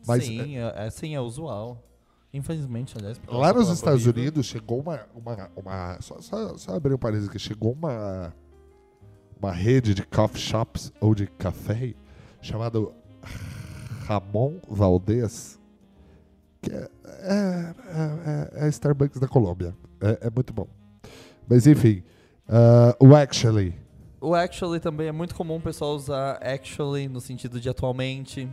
Mas 0.06 0.26
sim, 0.26 0.60
é, 0.60 0.74
é, 0.76 0.90
sim, 0.92 1.16
é 1.16 1.20
usual. 1.20 1.84
Infelizmente, 2.32 2.96
aliás. 3.00 3.20
lá 3.28 3.52
nos 3.52 3.70
Estados 3.70 4.04
horrível. 4.04 4.22
Unidos 4.22 4.46
chegou 4.46 4.80
uma. 4.80 5.00
uma, 5.16 5.50
uma 5.56 5.98
só, 6.02 6.22
só, 6.22 6.56
só 6.56 6.76
abrir 6.76 6.94
um 6.94 7.00
parênteses 7.00 7.30
aqui. 7.30 7.40
Chegou 7.40 7.72
uma. 7.72 8.32
Uma 9.42 9.52
rede 9.52 9.96
de 9.96 10.06
coffee 10.06 10.40
shops 10.40 10.94
ou 11.02 11.16
de 11.16 11.26
café 11.26 11.96
chamado 12.44 12.94
Ramon 14.06 14.60
Valdez. 14.70 15.63
Que 16.64 16.72
é, 16.72 16.90
é, 17.06 17.76
é, 18.62 18.66
é 18.66 18.68
Starbucks 18.70 19.20
da 19.20 19.28
Colômbia. 19.28 19.76
É, 20.02 20.28
é 20.28 20.30
muito 20.30 20.54
bom. 20.54 20.68
Mas 21.48 21.68
enfim. 21.68 22.02
ah, 22.48 22.96
o 23.00 23.14
Actually. 23.16 23.76
O 24.22 24.34
actually 24.34 24.80
também 24.80 25.08
é 25.08 25.12
muito 25.12 25.36
comum 25.36 25.58
o 25.58 25.62
pessoal 25.62 25.94
usar 25.94 26.40
actually 26.42 27.10
no 27.10 27.20
sentido 27.20 27.60
de 27.60 27.68
atualmente. 27.68 28.50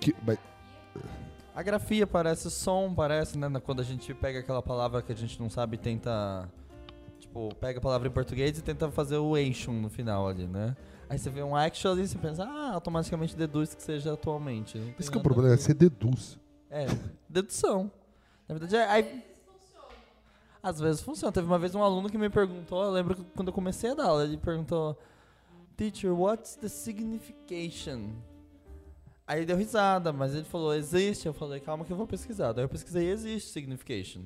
Que, 0.00 0.12
mas- 0.26 0.38
A 1.54 1.62
grafia 1.62 2.04
parece 2.04 2.50
som, 2.50 2.92
parece, 2.92 3.38
né? 3.38 3.48
Quando 3.64 3.78
a 3.78 3.84
gente 3.84 4.12
pega 4.12 4.40
aquela 4.40 4.60
palavra 4.60 5.00
que 5.02 5.12
a 5.12 5.14
gente 5.14 5.40
não 5.40 5.48
sabe 5.48 5.76
e 5.76 5.78
tenta. 5.78 6.48
Tipo, 7.20 7.54
pega 7.60 7.78
a 7.78 7.80
palavra 7.80 8.08
em 8.08 8.10
português 8.10 8.58
e 8.58 8.62
tenta 8.62 8.90
fazer 8.90 9.18
o 9.18 9.36
ation 9.36 9.72
no 9.74 9.88
final 9.88 10.26
ali, 10.28 10.48
né? 10.48 10.74
Aí 11.08 11.16
você 11.16 11.30
vê 11.30 11.44
um 11.44 11.54
actually 11.54 12.02
e 12.02 12.08
você 12.08 12.18
pensa, 12.18 12.42
ah, 12.42 12.72
automaticamente 12.74 13.36
deduz 13.36 13.72
que 13.72 13.82
seja 13.84 14.14
atualmente. 14.14 14.78
Esse 14.98 15.08
que 15.08 15.16
é 15.16 15.20
o 15.20 15.22
problema, 15.22 15.50
ver. 15.50 15.58
você 15.58 15.72
deduz. 15.72 16.40
É, 16.74 16.86
dedução. 17.28 17.88
Na 18.48 18.56
verdade, 18.56 18.74
é, 18.74 18.84
aí, 18.90 19.24
às 20.60 20.80
vezes 20.80 21.00
funciona. 21.00 21.30
Teve 21.30 21.46
uma 21.46 21.58
vez 21.58 21.72
um 21.76 21.82
aluno 21.84 22.10
que 22.10 22.18
me 22.18 22.28
perguntou, 22.28 22.82
eu 22.82 22.90
lembro 22.90 23.14
que 23.14 23.22
quando 23.36 23.48
eu 23.48 23.54
comecei 23.54 23.92
a 23.92 23.94
dar 23.94 24.06
aula, 24.06 24.24
ele 24.24 24.36
perguntou, 24.36 24.98
Teacher, 25.76 26.12
what's 26.12 26.56
the 26.56 26.68
signification? 26.68 28.10
Aí 29.24 29.38
ele 29.38 29.46
deu 29.46 29.56
risada, 29.56 30.12
mas 30.12 30.34
ele 30.34 30.42
falou, 30.42 30.74
existe. 30.74 31.26
Eu 31.26 31.32
falei, 31.32 31.60
calma 31.60 31.84
que 31.84 31.92
eu 31.92 31.96
vou 31.96 32.08
pesquisar. 32.08 32.52
Daí 32.52 32.64
eu 32.64 32.68
pesquisei, 32.68 33.08
existe 33.08 33.52
signification. 33.52 34.22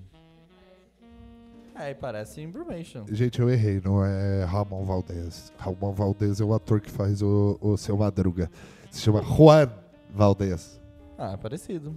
Aí 1.74 1.94
parece 1.94 2.40
information. 2.40 3.04
Gente, 3.10 3.40
eu 3.40 3.50
errei, 3.50 3.78
não 3.84 4.02
é 4.02 4.42
Ramon 4.44 4.84
Valdez. 4.84 5.52
Ramon 5.58 5.92
Valdez 5.92 6.40
é 6.40 6.44
o 6.44 6.54
ator 6.54 6.80
que 6.80 6.90
faz 6.90 7.20
o, 7.20 7.58
o 7.60 7.76
seu 7.76 7.94
Madruga. 7.98 8.50
Se 8.90 9.02
chama 9.02 9.22
Juan 9.22 9.70
Valdez. 10.10 10.80
Ah, 11.18 11.32
é 11.32 11.36
parecido. 11.36 11.94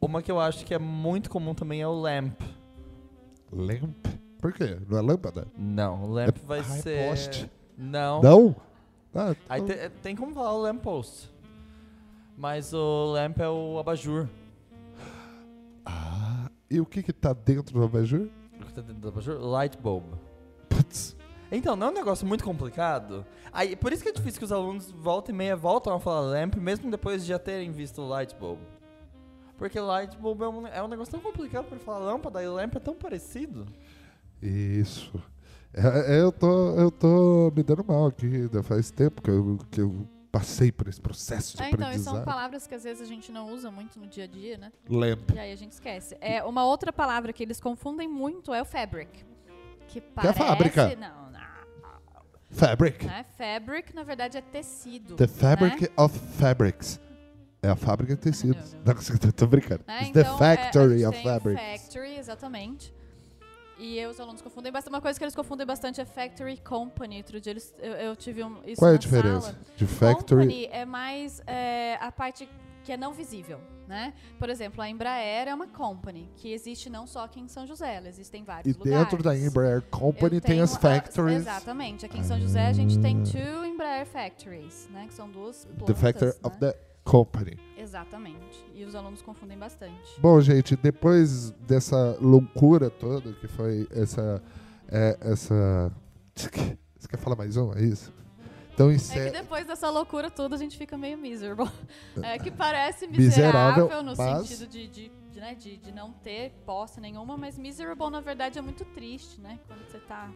Uma 0.00 0.22
que 0.22 0.30
eu 0.30 0.40
acho 0.40 0.64
que 0.64 0.72
é 0.74 0.78
muito 0.78 1.28
comum 1.30 1.54
também 1.54 1.80
é 1.82 1.86
o 1.88 1.92
lamp. 1.92 2.40
Lamp? 3.52 4.06
Por 4.40 4.52
quê? 4.52 4.78
Não 4.88 4.98
é 4.98 5.00
lâmpada? 5.00 5.48
Não, 5.56 6.04
o 6.04 6.10
lamp 6.12 6.36
É- 6.36 6.46
vai 6.46 6.58
ah, 6.60 6.62
é 6.62 6.64
ser... 6.64 7.08
poste. 7.08 7.50
Não. 7.76 8.22
Não? 8.22 8.56
Ah, 9.14 9.34
Aí 9.48 9.60
então- 9.60 9.76
te- 9.76 9.88
tem 10.02 10.14
como 10.16 10.34
falar 10.34 10.52
o 10.54 10.58
lamppost. 10.62 11.28
Mas 12.36 12.72
o 12.72 13.06
lamp 13.12 13.38
é 13.40 13.48
o 13.48 13.78
abajur. 13.78 14.28
Ah, 15.84 16.50
e 16.70 16.80
o 16.80 16.86
que 16.86 17.02
que 17.02 17.12
tá 17.12 17.32
dentro 17.32 17.74
do 17.74 17.82
abajur? 17.84 18.28
O 18.60 18.64
que 18.64 18.72
tá 18.72 18.80
dentro 18.80 19.00
do 19.02 19.08
abajur? 19.08 19.38
Light 19.40 19.76
bulb. 19.78 20.04
Putz. 20.68 21.16
Então, 21.50 21.74
não 21.74 21.86
é 21.86 21.90
um 21.90 21.94
negócio 21.94 22.26
muito 22.26 22.44
complicado. 22.44 23.24
Aí, 23.52 23.74
por 23.74 23.92
isso 23.92 24.02
que 24.02 24.10
é 24.10 24.12
difícil 24.12 24.38
que 24.38 24.44
os 24.44 24.52
alunos 24.52 24.90
volta 24.90 25.30
e 25.30 25.34
meia 25.34 25.56
voltam 25.56 25.94
a 25.94 25.98
falar 26.00 26.20
lamp, 26.20 26.56
mesmo 26.56 26.90
depois 26.90 27.22
de 27.22 27.28
já 27.28 27.38
terem 27.38 27.70
visto 27.72 28.02
o 28.02 28.08
light 28.08 28.34
bulb. 28.36 28.58
Porque 29.58 29.78
light 29.78 30.16
bulb 30.16 30.42
é 30.42 30.48
um, 30.48 30.66
é 30.68 30.82
um 30.82 30.88
negócio 30.88 31.10
tão 31.10 31.20
complicado 31.20 31.66
pra 31.66 31.78
falar 31.80 31.98
lâmpada, 31.98 32.42
e 32.42 32.48
lamp 32.48 32.76
é 32.76 32.78
tão 32.78 32.94
parecido. 32.94 33.66
Isso. 34.40 35.12
É, 35.74 36.16
é, 36.16 36.20
eu, 36.20 36.32
tô, 36.32 36.74
eu 36.76 36.90
tô 36.90 37.52
me 37.54 37.62
dando 37.62 37.84
mal 37.84 38.06
aqui. 38.06 38.48
Faz 38.62 38.90
tempo 38.90 39.20
que 39.20 39.30
eu, 39.30 39.58
que 39.70 39.80
eu 39.80 40.08
passei 40.30 40.70
por 40.70 40.88
esse 40.88 41.00
processo 41.00 41.56
de 41.56 41.62
É, 41.62 41.70
então, 41.70 41.90
e 41.92 41.98
são 41.98 42.22
palavras 42.22 42.66
que 42.66 42.74
às 42.74 42.84
vezes 42.84 43.02
a 43.02 43.06
gente 43.06 43.32
não 43.32 43.52
usa 43.52 43.70
muito 43.70 43.98
no 43.98 44.06
dia 44.06 44.24
a 44.24 44.26
dia, 44.26 44.56
né? 44.56 44.72
Lamp. 44.88 45.30
E 45.34 45.38
aí 45.38 45.52
a 45.52 45.56
gente 45.56 45.72
esquece. 45.72 46.16
É, 46.20 46.42
uma 46.44 46.64
outra 46.64 46.92
palavra 46.92 47.32
que 47.32 47.42
eles 47.42 47.60
confundem 47.60 48.08
muito 48.08 48.54
é 48.54 48.62
o 48.62 48.64
fabric. 48.64 49.24
Que 49.88 49.98
é 49.98 50.02
a 50.02 50.12
parece... 50.14 50.38
fábrica. 50.38 50.96
Não, 50.96 51.30
não. 51.30 51.38
Fabric. 52.50 53.04
Não 53.04 53.12
é 53.12 53.24
fabric, 53.24 53.94
na 53.94 54.02
verdade 54.04 54.38
é 54.38 54.40
tecido. 54.40 55.16
The 55.16 55.26
Fabric 55.26 55.82
né? 55.82 55.88
of 55.96 56.18
Fabrics. 56.38 57.00
É 57.62 57.68
a 57.68 57.76
fábrica 57.76 58.14
de 58.14 58.20
tecidos. 58.20 58.74
Não, 58.84 58.94
tô- 59.18 59.32
tô 59.32 59.46
brincando. 59.46 59.82
Né? 59.86 59.98
It's 60.04 60.10
Então, 60.10 60.38
the 60.38 60.44
é, 60.44 60.52
a 60.52 60.56
Factory 60.56 61.06
of 61.06 61.22
Fabrics. 61.22 61.82
Factory, 61.82 62.16
exatamente. 62.18 62.94
E 63.80 64.04
os 64.06 64.18
alunos 64.18 64.42
confundem 64.42 64.72
bastante. 64.72 64.92
Uma 64.94 65.00
coisa 65.00 65.18
que 65.18 65.24
eles 65.24 65.34
confundem 65.36 65.66
bastante 65.66 66.00
é 66.00 66.04
factory 66.04 66.56
company. 66.58 67.18
Outro 67.18 67.40
dia 67.40 67.52
eles, 67.52 67.72
eu, 67.78 67.92
eu 67.92 68.16
tive 68.16 68.42
um, 68.42 68.56
isso 68.66 68.80
Qual 68.80 68.90
é 68.90 68.94
a 68.94 68.98
diferença 68.98 69.40
sala. 69.52 69.58
de 69.76 69.86
Factory? 69.86 70.42
Company 70.46 70.68
é 70.72 70.84
mais 70.84 71.40
é, 71.46 71.96
a 72.00 72.10
parte 72.10 72.48
que 72.84 72.92
é 72.92 72.96
não 72.96 73.12
visível, 73.12 73.60
né? 73.86 74.14
Por 74.38 74.48
exemplo, 74.48 74.80
a 74.82 74.88
Embraer 74.88 75.46
é 75.46 75.54
uma 75.54 75.66
company 75.68 76.28
que 76.36 76.52
existe 76.52 76.88
não 76.88 77.06
só 77.06 77.24
aqui 77.24 77.38
em 77.38 77.46
São 77.46 77.66
José, 77.66 77.96
ela 77.96 78.08
existe 78.08 78.36
em 78.36 78.42
vários 78.44 78.74
E 78.74 78.78
lugares. 78.78 78.98
dentro 79.10 79.22
da 79.22 79.36
Embraer 79.36 79.82
Company 79.82 80.40
tem 80.40 80.60
as 80.60 80.74
a- 80.74 80.80
factories. 80.80 81.38
exatamente. 81.38 82.06
Aqui 82.06 82.18
em 82.18 82.24
São 82.24 82.40
José 82.40 82.66
a 82.66 82.72
gente 82.72 82.98
tem 82.98 83.20
Ah. 83.20 83.30
two 83.30 83.64
Embraer 83.66 84.06
factories, 84.06 84.88
né? 84.90 85.06
Que 85.06 85.14
são 85.14 85.28
duas 85.30 85.64
The 85.64 85.72
plantas, 85.74 86.00
factory 86.00 86.30
né? 86.32 86.36
of 86.42 86.56
the 86.58 86.74
company. 87.08 87.58
Exatamente. 87.76 88.64
E 88.74 88.84
os 88.84 88.94
alunos 88.94 89.22
confundem 89.22 89.56
bastante. 89.58 90.20
Bom, 90.20 90.38
gente, 90.42 90.76
depois 90.76 91.50
dessa 91.66 92.16
loucura 92.20 92.90
toda 92.90 93.32
que 93.32 93.48
foi 93.48 93.88
essa. 93.90 94.42
É, 94.90 95.16
essa. 95.22 95.90
Você 96.36 97.08
quer, 97.08 97.16
falar 97.18 97.36
mais 97.36 97.56
um? 97.56 97.72
É 97.72 97.82
isso? 97.82 98.12
Então, 98.74 98.90
É 98.90 98.96
que 98.96 99.30
depois 99.30 99.66
dessa 99.66 99.90
loucura 99.90 100.30
toda 100.30 100.54
a 100.54 100.58
gente 100.58 100.76
fica 100.76 100.96
meio 100.96 101.16
miserable. 101.18 101.68
É 102.22 102.38
que 102.38 102.50
parece 102.50 103.06
Miserável, 103.08 103.84
miserável 103.86 104.02
no 104.04 104.16
mas- 104.16 104.46
sentido 104.46 104.68
de, 104.68 104.86
de, 104.86 105.12
de, 105.32 105.40
né, 105.40 105.54
de, 105.54 105.76
de 105.78 105.90
não 105.92 106.12
ter 106.12 106.52
posse 106.64 107.00
nenhuma, 107.00 107.36
mas 107.36 107.58
miserable 107.58 108.10
na 108.10 108.20
verdade 108.20 108.58
é 108.58 108.62
muito 108.62 108.84
triste, 108.84 109.40
né? 109.40 109.58
Quando 109.66 109.80
você 109.90 109.98
tá 109.98 110.30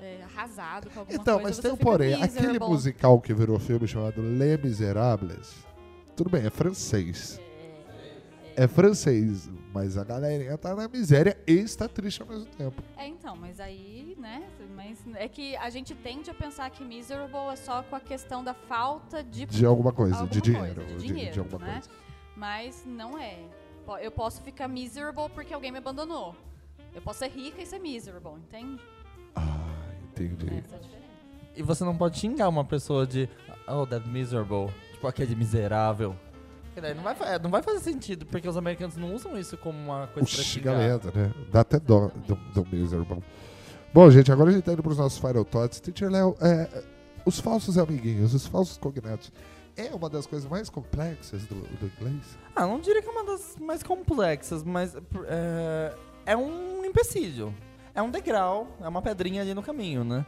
é, 0.00 0.22
arrasado 0.22 0.90
com 0.90 1.00
alguma 1.00 1.18
Então, 1.18 1.34
coisa. 1.40 1.48
mas 1.48 1.56
você 1.56 1.62
tem 1.62 1.72
um 1.72 1.76
porém. 1.76 2.14
Aquele 2.14 2.28
miserable. 2.48 2.68
musical 2.68 3.20
que 3.20 3.32
virou 3.32 3.58
filme 3.58 3.86
chamado 3.86 4.20
Les 4.20 4.60
Miserables. 4.62 5.71
Tudo 6.22 6.30
bem, 6.30 6.46
é 6.46 6.50
francês. 6.50 7.40
É 8.54 8.68
francês, 8.68 9.50
mas 9.74 9.98
a 9.98 10.04
galerinha 10.04 10.56
tá 10.56 10.72
na 10.72 10.86
miséria 10.86 11.36
e 11.48 11.54
está 11.54 11.88
triste 11.88 12.22
ao 12.22 12.28
mesmo 12.28 12.44
tempo. 12.46 12.80
É, 12.96 13.08
então, 13.08 13.34
mas 13.34 13.58
aí, 13.58 14.16
né? 14.20 14.48
Mas 14.76 15.00
é 15.16 15.26
que 15.26 15.56
a 15.56 15.68
gente 15.68 15.96
tende 15.96 16.30
a 16.30 16.34
pensar 16.34 16.70
que 16.70 16.84
miserable 16.84 17.52
é 17.52 17.56
só 17.56 17.82
com 17.82 17.96
a 17.96 18.00
questão 18.00 18.44
da 18.44 18.54
falta 18.54 19.24
de. 19.24 19.46
De 19.46 19.66
alguma 19.66 19.90
coisa, 19.92 20.14
alguma 20.20 20.30
de 20.30 20.52
coisa, 20.52 20.58
dinheiro. 20.74 20.84
de 20.86 20.96
de- 20.96 21.06
dinheiro, 21.08 21.32
de 21.32 21.38
alguma 21.40 21.58
né? 21.66 21.72
coisa. 21.72 21.90
Mas 22.36 22.84
não 22.86 23.18
é. 23.18 23.36
Eu 24.00 24.12
posso 24.12 24.42
ficar 24.42 24.68
miserable 24.68 25.28
porque 25.34 25.52
alguém 25.52 25.72
me 25.72 25.78
abandonou. 25.78 26.36
Eu 26.94 27.02
posso 27.02 27.18
ser 27.18 27.30
rica 27.30 27.60
e 27.62 27.66
ser 27.66 27.80
miserable, 27.80 28.34
entende? 28.36 28.80
Ah, 29.34 29.58
entendi. 30.04 30.46
Essa 30.46 30.76
é 30.76 30.78
a 30.78 30.82
diferença. 30.82 31.02
E 31.56 31.62
você 31.64 31.82
não 31.82 31.96
pode 31.96 32.16
xingar 32.16 32.48
uma 32.48 32.64
pessoa 32.64 33.04
de, 33.08 33.28
oh, 33.66 33.84
that 33.86 34.08
miserable. 34.08 34.72
Tipo, 35.02 35.08
aquele 35.08 35.34
miserável. 35.34 36.14
Daí 36.80 36.94
não 36.94 37.02
vai, 37.02 37.14
fa- 37.16 37.26
é, 37.26 37.36
não 37.38 37.50
vai 37.50 37.60
fazer 37.60 37.80
sentido, 37.80 38.24
porque 38.24 38.48
os 38.48 38.56
americanos 38.56 38.96
não 38.96 39.12
usam 39.12 39.36
isso 39.36 39.56
como 39.56 39.76
uma 39.76 40.06
coisa 40.06 40.28
pra 40.28 40.44
xingar. 40.44 40.44
xingamento, 40.76 41.12
né? 41.18 41.32
Dá 41.50 41.60
até 41.62 41.80
dó 41.80 42.08
do, 42.24 42.36
do 42.54 42.64
miserable. 42.70 43.20
Bom, 43.92 44.08
gente, 44.12 44.30
agora 44.30 44.50
a 44.50 44.52
gente 44.52 44.62
tá 44.62 44.72
indo 44.72 44.82
pros 44.82 44.96
nossos 44.98 45.18
final 45.18 45.44
thoughts. 45.44 45.80
Teacher 45.80 46.08
Léo, 46.08 46.36
é, 46.40 46.84
os 47.26 47.40
falsos 47.40 47.76
amiguinhos, 47.76 48.32
os 48.32 48.46
falsos 48.46 48.78
cognatos, 48.78 49.32
é 49.76 49.92
uma 49.92 50.08
das 50.08 50.24
coisas 50.24 50.48
mais 50.48 50.70
complexas 50.70 51.42
do, 51.46 51.56
do 51.56 51.86
inglês? 51.98 52.38
Ah, 52.54 52.64
não 52.64 52.78
diria 52.78 53.02
que 53.02 53.08
é 53.08 53.10
uma 53.10 53.24
das 53.24 53.56
mais 53.60 53.82
complexas, 53.82 54.62
mas 54.62 54.94
é, 55.26 55.92
é 56.26 56.36
um 56.36 56.84
empecilho. 56.84 57.52
É 57.92 58.00
um 58.00 58.08
degrau, 58.10 58.68
é 58.80 58.86
uma 58.88 59.02
pedrinha 59.02 59.42
ali 59.42 59.52
no 59.52 59.64
caminho, 59.64 60.04
né? 60.04 60.24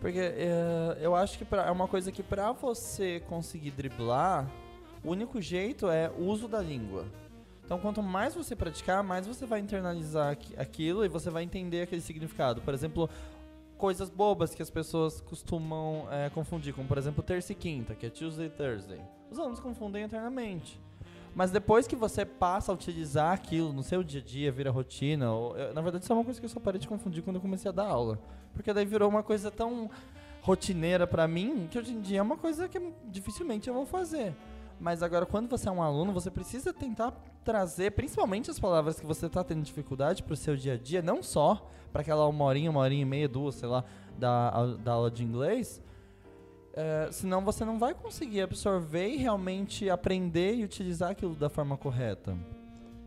Porque 0.00 0.18
é, 0.18 0.98
eu 1.00 1.14
acho 1.14 1.38
que 1.38 1.44
pra- 1.44 1.66
é 1.66 1.70
uma 1.70 1.88
coisa 1.88 2.12
que 2.12 2.22
pra 2.22 2.52
você 2.52 3.20
conseguir 3.28 3.70
driblar, 3.70 4.48
o 5.02 5.10
único 5.10 5.40
jeito 5.40 5.88
é 5.88 6.10
o 6.10 6.24
uso 6.24 6.46
da 6.48 6.60
língua. 6.60 7.04
Então, 7.64 7.78
quanto 7.78 8.02
mais 8.02 8.34
você 8.34 8.54
praticar, 8.54 9.02
mais 9.02 9.26
você 9.26 9.44
vai 9.46 9.58
internalizar 9.60 10.30
aqui- 10.30 10.54
aquilo 10.56 11.04
e 11.04 11.08
você 11.08 11.30
vai 11.30 11.42
entender 11.42 11.82
aquele 11.82 12.00
significado. 12.00 12.60
Por 12.60 12.72
exemplo, 12.72 13.10
coisas 13.76 14.08
bobas 14.08 14.54
que 14.54 14.62
as 14.62 14.70
pessoas 14.70 15.20
costumam 15.20 16.06
é, 16.10 16.30
confundir, 16.30 16.72
como 16.72 16.86
por 16.86 16.96
exemplo 16.98 17.22
terça 17.24 17.52
e 17.52 17.54
quinta, 17.56 17.94
que 17.94 18.06
é 18.06 18.10
Tuesday 18.10 18.46
e 18.46 18.50
Thursday. 18.50 19.00
Os 19.30 19.38
alunos 19.38 19.58
confundem 19.58 20.04
internamente. 20.04 20.78
Mas 21.36 21.50
depois 21.50 21.86
que 21.86 21.94
você 21.94 22.24
passa 22.24 22.72
a 22.72 22.74
utilizar 22.74 23.30
aquilo 23.34 23.70
no 23.70 23.82
seu 23.82 24.02
dia 24.02 24.22
a 24.22 24.24
dia, 24.24 24.50
vira 24.50 24.70
rotina, 24.70 25.30
ou, 25.30 25.54
eu- 25.54 25.74
na 25.74 25.82
verdade 25.82 26.02
isso 26.02 26.10
é 26.10 26.16
uma 26.16 26.24
coisa 26.24 26.40
que 26.40 26.46
eu 26.46 26.48
só 26.48 26.58
parei 26.58 26.80
de 26.80 26.88
confundir 26.88 27.22
quando 27.22 27.36
eu 27.36 27.42
comecei 27.42 27.68
a 27.68 27.72
dar 27.72 27.86
aula. 27.86 28.18
Porque 28.54 28.72
daí 28.72 28.86
virou 28.86 29.06
uma 29.06 29.22
coisa 29.22 29.50
tão 29.50 29.90
rotineira 30.40 31.06
pra 31.06 31.28
mim, 31.28 31.68
que 31.70 31.78
hoje 31.78 31.92
em 31.92 32.00
dia 32.00 32.20
é 32.20 32.22
uma 32.22 32.38
coisa 32.38 32.66
que 32.70 32.80
dificilmente 33.10 33.68
eu 33.68 33.74
vou 33.74 33.84
fazer. 33.84 34.34
Mas 34.80 35.02
agora, 35.02 35.26
quando 35.26 35.46
você 35.46 35.68
é 35.68 35.72
um 35.72 35.82
aluno, 35.82 36.10
você 36.10 36.30
precisa 36.30 36.72
tentar 36.72 37.12
trazer, 37.44 37.90
principalmente 37.92 38.50
as 38.50 38.58
palavras 38.58 38.98
que 38.98 39.04
você 39.04 39.26
está 39.26 39.44
tendo 39.44 39.62
dificuldade 39.62 40.22
para 40.22 40.32
o 40.32 40.36
seu 40.36 40.56
dia 40.56 40.72
a 40.72 40.76
dia, 40.78 41.02
não 41.02 41.22
só 41.22 41.68
para 41.92 42.00
aquela 42.00 42.26
uma 42.26 42.44
horinha, 42.46 42.70
uma 42.70 42.80
horinha 42.80 43.02
e 43.02 43.04
meia, 43.04 43.28
duas, 43.28 43.56
sei 43.56 43.68
lá, 43.68 43.84
da, 44.18 44.74
da 44.76 44.92
aula 44.92 45.10
de 45.10 45.22
inglês, 45.22 45.82
é, 46.76 47.08
senão 47.10 47.42
você 47.42 47.64
não 47.64 47.78
vai 47.78 47.94
conseguir 47.94 48.42
absorver 48.42 49.08
e 49.08 49.16
realmente 49.16 49.88
aprender 49.88 50.54
e 50.54 50.64
utilizar 50.64 51.10
aquilo 51.10 51.34
da 51.34 51.48
forma 51.48 51.76
correta. 51.76 52.36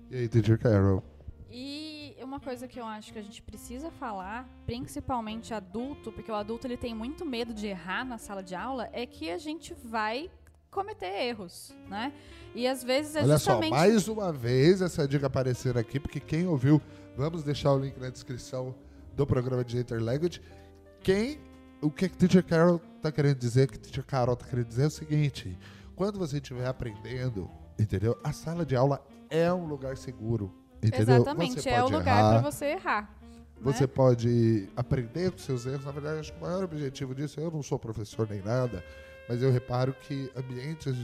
E 0.10 0.18
aí, 0.18 0.28
Teacher 0.28 0.58
Carol? 0.58 1.04
E 1.52 2.16
uma 2.30 2.40
coisa 2.40 2.68
que 2.68 2.80
eu 2.80 2.86
acho 2.86 3.12
que 3.12 3.20
a 3.20 3.22
gente 3.22 3.42
precisa 3.42 3.90
falar, 3.92 4.48
principalmente 4.66 5.54
adulto, 5.54 6.12
porque 6.12 6.32
o 6.32 6.36
adulto 6.36 6.68
ele 6.68 6.78
tem 6.78 6.94
muito 6.94 7.26
medo 7.26 7.54
de 7.54 7.68
errar 7.68 8.06
na 8.06 8.18
sala 8.18 8.44
de 8.44 8.56
aula, 8.56 8.90
é 8.94 9.06
que 9.06 9.30
a 9.30 9.38
gente 9.38 9.74
vai 9.74 10.30
cometer 10.70 11.08
erros, 11.08 11.76
né? 11.88 12.14
E 12.54 12.68
às 12.68 12.84
vezes 12.84 13.16
é 13.16 13.24
Olha 13.24 13.38
só, 13.38 13.52
justamente 13.52 13.72
mais 13.72 14.08
uma 14.08 14.32
vez 14.32 14.82
essa 14.82 15.08
dica 15.08 15.28
aparecendo 15.28 15.78
aqui, 15.78 16.00
porque 16.00 16.20
quem 16.20 16.48
ouviu, 16.48 16.82
vamos 17.18 17.44
deixar 17.44 17.74
o 17.74 17.80
link 17.80 17.98
na 17.98 18.10
descrição 18.10 18.76
do 19.16 19.26
programa 19.26 19.64
de 19.64 19.78
Interlanguage. 19.78 20.42
Quem, 21.02 21.40
o 21.82 21.90
que 21.90 22.06
a 22.06 22.10
Teacher 22.10 22.44
Carol 22.44 22.80
tá 23.02 23.12
querendo 23.12 23.38
dizer, 23.38 23.70
que 23.70 23.78
a 23.78 23.80
Teacher 23.80 24.06
Carol 24.06 24.36
tá 24.36 24.46
querendo 24.46 24.68
dizer 24.68 24.84
é 24.84 24.88
o 24.88 24.92
seguinte, 24.92 25.58
quando 25.96 26.20
você 26.20 26.38
estiver 26.38 26.68
aprendendo, 26.68 27.50
entendeu? 27.80 28.18
A 28.24 28.32
sala 28.32 28.66
de 28.66 28.76
aula 28.76 29.06
é 29.30 29.52
um 29.54 29.66
lugar 29.66 29.98
seguro, 29.98 30.54
entendeu? 30.84 31.16
exatamente 31.16 31.62
Você 31.62 31.70
é 31.70 31.80
o 31.80 31.84
pode 31.84 31.96
lugar 31.96 32.20
errar, 32.20 32.42
para 32.42 32.52
você 32.52 32.66
errar. 32.66 33.20
Você 33.62 33.82
né? 33.82 33.88
pode 33.88 34.70
aprender 34.76 35.32
com 35.32 35.38
seus 35.38 35.66
erros. 35.66 35.86
Na 35.86 35.92
verdade, 35.92 36.20
acho 36.20 36.32
que 36.32 36.40
o 36.40 36.42
maior 36.42 36.64
objetivo 36.64 37.14
disso, 37.14 37.40
eu 37.40 37.52
não 37.52 37.62
sou 37.62 37.78
professor 37.78 38.28
nem 38.30 38.42
nada, 38.42 38.84
mas 39.28 39.42
eu 39.42 39.52
reparo 39.52 39.94
que 39.94 40.32
ambientes 40.36 40.96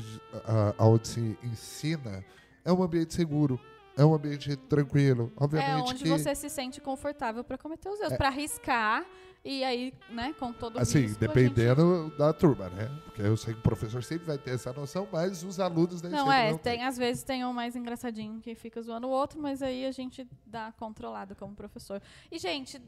onde 0.79 1.07
se 1.07 1.37
ensina 1.43 2.23
é 2.63 2.71
um 2.71 2.81
ambiente 2.81 3.13
seguro, 3.13 3.59
é 3.97 4.03
um 4.03 4.13
ambiente 4.13 4.55
tranquilo. 4.55 5.31
É 5.37 5.43
Obviamente 5.43 5.91
onde 5.91 6.03
que, 6.03 6.09
você 6.09 6.33
se 6.33 6.49
sente 6.49 6.81
confortável 6.81 7.43
para 7.43 7.57
cometer 7.57 7.89
os 7.89 7.99
erros, 7.99 8.17
para 8.17 8.29
arriscar 8.29 9.05
e 9.45 9.63
aí, 9.63 9.93
né, 10.09 10.33
com 10.39 10.51
todo 10.51 10.75
o 10.77 10.79
assim, 10.79 11.01
risco, 11.01 11.23
a 11.23 11.27
gente- 11.27 11.33
dependendo 11.33 12.11
da 12.17 12.33
turma, 12.33 12.67
né? 12.69 12.89
Porque 13.05 13.21
eu 13.21 13.37
sei 13.37 13.53
que 13.53 13.59
o 13.59 13.63
professor 13.63 14.03
sempre 14.03 14.25
vai 14.25 14.37
ter 14.39 14.55
essa 14.55 14.73
noção, 14.73 15.07
mas 15.11 15.43
os 15.43 15.59
alunos 15.59 16.01
nem 16.01 16.11
Não, 16.11 16.31
é, 16.31 16.49
não 16.51 16.57
têm. 16.57 16.77
tem, 16.77 16.83
às 16.83 16.97
vezes 16.97 17.23
tem 17.23 17.45
um 17.45 17.53
mais 17.53 17.75
engraçadinho 17.75 18.41
que 18.41 18.55
fica 18.55 18.81
zoando 18.81 19.07
o 19.07 19.11
outro, 19.11 19.39
mas 19.39 19.61
aí 19.61 19.85
a 19.85 19.91
gente 19.91 20.27
dá 20.45 20.71
controlado 20.73 21.35
como 21.35 21.53
professor. 21.55 22.01
E, 22.31 22.39
gente, 22.39 22.81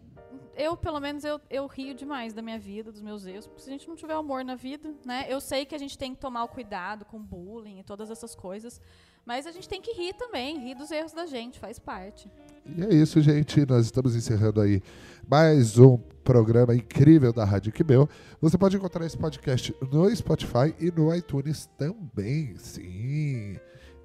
eu, 0.56 0.76
pelo 0.76 1.00
menos, 1.00 1.24
eu, 1.24 1.40
eu 1.50 1.68
rio 1.68 1.94
demais 1.94 2.34
da 2.34 2.42
minha 2.42 2.58
vida, 2.58 2.92
dos 2.92 3.02
meus 3.02 3.26
erros, 3.26 3.46
porque 3.46 3.62
se 3.62 3.70
a 3.70 3.74
gente 3.74 3.88
não 3.88 3.96
tiver 3.96 4.16
amor 4.16 4.44
na 4.44 4.56
vida, 4.56 4.94
né? 5.06 5.28
Eu 5.30 5.40
sei 5.40 5.64
que 5.64 5.76
a 5.76 5.78
gente 5.78 5.96
tem 5.98 6.16
que 6.16 6.20
tomar 6.20 6.44
o 6.44 6.48
cuidado 6.48 7.06
com 7.06 7.22
bullying 7.22 7.80
e 7.80 7.84
todas 7.84 8.10
essas 8.10 8.34
coisas, 8.36 8.82
mas 9.28 9.46
a 9.46 9.52
gente 9.52 9.68
tem 9.68 9.82
que 9.82 9.92
rir 9.92 10.14
também, 10.14 10.58
rir 10.58 10.74
dos 10.74 10.90
erros 10.90 11.12
da 11.12 11.26
gente, 11.26 11.60
faz 11.60 11.78
parte. 11.78 12.32
E 12.66 12.82
é 12.82 12.94
isso, 12.94 13.20
gente. 13.20 13.66
Nós 13.66 13.84
estamos 13.84 14.16
encerrando 14.16 14.62
aí 14.62 14.82
mais 15.30 15.78
um 15.78 15.98
programa 16.24 16.74
incrível 16.74 17.34
da 17.34 17.44
Rádio 17.44 17.74
Quibel. 17.74 18.08
Você 18.40 18.58
pode 18.58 18.78
encontrar 18.78 19.06
esse 19.06 19.18
podcast 19.18 19.76
no 19.92 20.16
Spotify 20.16 20.74
e 20.80 20.90
no 20.92 21.14
iTunes 21.14 21.70
também, 21.78 22.56
sim. 22.56 23.58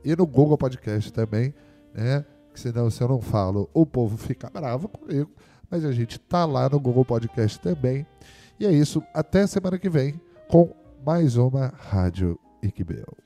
E 0.05 0.17
no 0.17 0.27
Google 0.27 0.59
Podcast 0.59 1.13
também, 1.13 1.55
né? 1.95 2.25
Que 2.53 2.59
senão, 2.59 2.91
se 2.91 3.01
eu 3.01 3.07
não 3.07 3.21
falo, 3.21 3.71
o 3.73 3.87
povo 3.87 4.17
fica 4.17 4.51
bravo 4.51 4.89
comigo. 4.89 5.31
Mas 5.71 5.85
a 5.85 5.93
gente 5.93 6.19
tá 6.19 6.45
lá 6.45 6.69
no 6.69 6.81
Google 6.81 7.05
Podcast 7.05 7.61
também. 7.61 8.05
E 8.59 8.67
é 8.67 8.73
isso. 8.73 9.01
Até 9.15 9.47
semana 9.47 9.79
que 9.79 9.89
vem 9.89 10.21
com 10.49 10.75
mais 11.07 11.37
uma 11.37 11.69
Rádio 11.69 12.37
Iquibel. 12.61 13.22